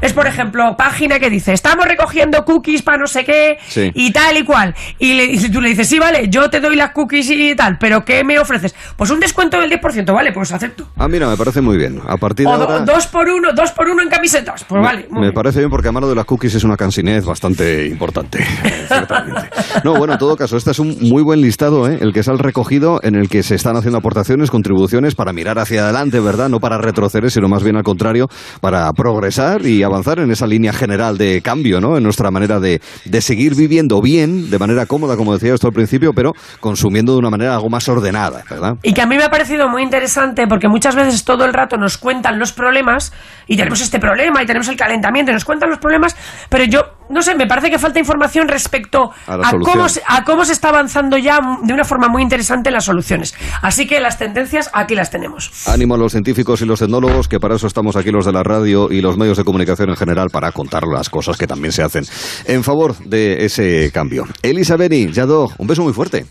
Es, 0.03 0.13
por 0.13 0.27
ejemplo, 0.27 0.75
página 0.77 1.19
que 1.19 1.31
dice, 1.31 1.53
estamos 1.53 1.87
recogiendo 1.87 2.45
cookies 2.45 2.83
para 2.83 2.99
no 2.99 3.07
sé 3.07 3.25
qué 3.25 3.59
Sí. 3.69 3.91
y 3.95 4.13
tal 4.13 4.37
y 4.39 4.45
cual. 4.45 4.75
Y, 4.99 5.15
le- 5.15 5.25
y 5.27 5.51
tú 5.51 5.61
le 5.61 5.71
dices, 5.71 5.89
sí, 5.89 5.99
vale, 5.99 6.29
yo 6.29 6.49
te 6.51 6.61
doy 6.61 6.77
las 6.77 6.91
cookies 6.93 7.31
y 7.31 7.55
tal, 7.55 7.77
pero 7.79 8.05
¿qué 8.05 8.23
me 8.25 8.39
ofreces? 8.39 8.75
Pues 8.97 9.11
un 9.11 9.21
descuento 9.21 9.59
del 9.61 9.71
10%, 9.71 10.13
vale, 10.15 10.33
pues 10.33 10.53
acepto. 10.53 10.89
Ah, 10.97 11.09
mira, 11.09 11.29
me 11.29 11.37
parece 11.37 11.61
muy 11.61 11.77
bien. 11.77 12.01
A 12.07 12.17
partir 12.17 12.47
de 12.47 12.53
O 12.53 12.59
do- 12.59 12.65
ahora... 12.69 12.85
dos 12.85 13.07
por 13.07 13.29
uno, 13.29 13.49
dos 13.55 13.71
por 13.73 13.89
uno 13.89 14.03
en 14.03 14.09
camisetas. 14.09 14.65
Pues 14.65 14.83
vale. 14.83 15.07
muy 15.11 15.21
Me 15.21 15.27
bien. 15.29 15.35
parece 15.35 15.59
bien 15.61 15.71
porque 15.71 15.89
a 15.89 15.93
mano 15.93 16.09
de 16.09 16.15
las 16.15 16.25
cookies 16.25 16.55
es 16.55 16.65
una 16.65 16.77
cansinez 16.77 17.25
bastante 17.25 17.87
importante. 17.87 18.45
ciertamente. 18.89 19.49
No, 19.85 19.95
bueno, 19.95 20.15
en 20.15 20.19
todo 20.19 20.37
caso, 20.37 20.57
este 20.57 20.71
es 20.73 20.79
un 20.79 20.97
muy 21.01 21.23
buen 21.23 21.41
listado, 21.41 21.89
¿eh? 21.89 21.99
el 22.01 22.13
que 22.13 22.23
se 22.23 22.31
ha 22.31 22.35
recogido, 22.35 23.01
en 23.03 23.15
el 23.15 23.29
que 23.29 23.43
se 23.43 23.55
están 23.55 23.77
haciendo 23.77 23.99
aportaciones, 23.99 24.51
contribuciones 24.51 25.15
para 25.15 25.33
mirar 25.33 25.59
hacia 25.59 25.85
adelante, 25.85 26.21
¿verdad? 26.21 26.49
No 26.49 26.61
para 26.61 26.79
retroceder, 26.79 27.31
sino 27.31 27.49
más 27.49 27.63
bien 27.63 27.77
al 27.77 27.83
contrario, 27.83 28.27
para 28.61 28.91
progresar 28.93 29.30
y 29.65 29.83
avanzar 29.83 30.19
en 30.19 30.31
esa 30.31 30.47
línea 30.47 30.73
general 30.73 31.17
de 31.19 31.41
cambio, 31.43 31.81
¿no? 31.81 31.97
En 31.97 32.03
nuestra 32.03 32.31
manera 32.31 32.61
de, 32.61 32.81
de 33.05 33.21
seguir 33.21 33.55
viviendo 33.55 34.01
bien, 34.03 34.51
de 34.51 34.59
manera 34.59 34.87
cómoda, 34.87 35.17
como 35.17 35.33
decía 35.35 35.55
esto 35.55 35.67
al 35.69 35.73
principio, 35.73 36.13
pero 36.13 36.33
consumiendo 36.61 37.13
de 37.13 37.19
una 37.19 37.31
manera 37.31 37.55
algo 37.55 37.69
más 37.71 37.89
ordenada, 37.89 38.43
¿verdad? 38.49 38.75
Y 38.83 38.93
que 38.93 39.03
a 39.03 39.07
mí 39.07 39.17
me 39.17 39.25
ha 39.25 39.31
parecido 39.31 39.69
muy 39.69 39.83
interesante 39.83 40.47
porque 40.49 40.69
muchas 40.69 40.95
veces 40.97 41.25
todo 41.25 41.45
el 41.45 41.53
rato 41.53 41.77
nos 41.77 41.97
cuentan 41.99 42.39
los 42.39 42.53
problemas 42.53 43.13
y 43.47 43.57
tenemos 43.57 43.81
este 43.81 43.99
problema 43.99 44.43
y 44.43 44.47
tenemos 44.47 44.69
el 44.69 44.77
calentamiento 44.77 45.31
y 45.31 45.35
nos 45.35 45.45
cuentan 45.45 45.71
los 45.71 45.79
problemas, 45.79 46.17
pero 46.49 46.65
yo, 46.65 46.81
no 47.09 47.23
sé, 47.23 47.35
me 47.35 47.47
parece 47.47 47.71
que 47.71 47.79
falta 47.79 47.99
información 47.99 48.49
respecto 48.49 49.11
A 49.27 49.35
a, 49.35 49.51
cómo, 49.61 49.89
se- 49.89 50.03
a 50.07 50.25
cómo 50.25 50.45
se 50.45 50.53
está 50.53 50.69
avanzando 50.69 51.17
ya 51.19 51.41
de 51.63 51.73
una 51.73 51.85
forma 51.85 52.09
muy 52.09 52.23
interesante 52.23 52.69
en 52.69 52.75
las 52.75 52.85
soluciones. 52.85 53.35
Así 53.63 53.87
que 53.87 54.01
las 54.01 54.19
tendencias 54.19 54.71
aquí 54.73 54.95
las 54.95 55.11
tenemos. 55.11 55.67
Ánimo 55.67 55.95
a 55.95 55.99
los 55.99 56.13
científicos 56.13 56.63
y 56.63 56.67
los 56.67 56.79
tecnólogos, 56.81 57.29
que 57.29 57.41
para 57.41 57.57
eso 57.57 57.67
estamos 57.67 57.97
aquí 57.97 58.11
los 58.11 58.27
de 58.27 58.33
la 58.33 58.43
radio 58.43 58.91
y 58.91 59.01
los 59.01 59.17
medios 59.21 59.37
de 59.37 59.45
comunicación 59.45 59.91
en 59.91 59.97
general, 59.97 60.31
para 60.31 60.51
contar 60.51 60.85
las 60.87 61.09
cosas 61.09 61.37
que 61.37 61.47
también 61.47 61.73
se 61.73 61.83
hacen 61.83 62.05
en 62.47 62.65
favor 62.65 62.97
de 63.05 63.45
ese 63.45 63.91
cambio. 63.93 64.27
Elisa 64.43 64.77
Beni, 64.77 65.13
Yadó, 65.13 65.53
un 65.59 65.67
beso 65.67 65.83
muy 65.83 65.93
fuerte. 65.93 66.27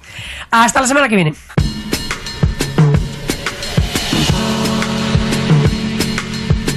Hasta 0.51 0.81
la 0.81 0.87
semana 0.87 1.07
que 1.07 1.15
viene. 1.15 1.33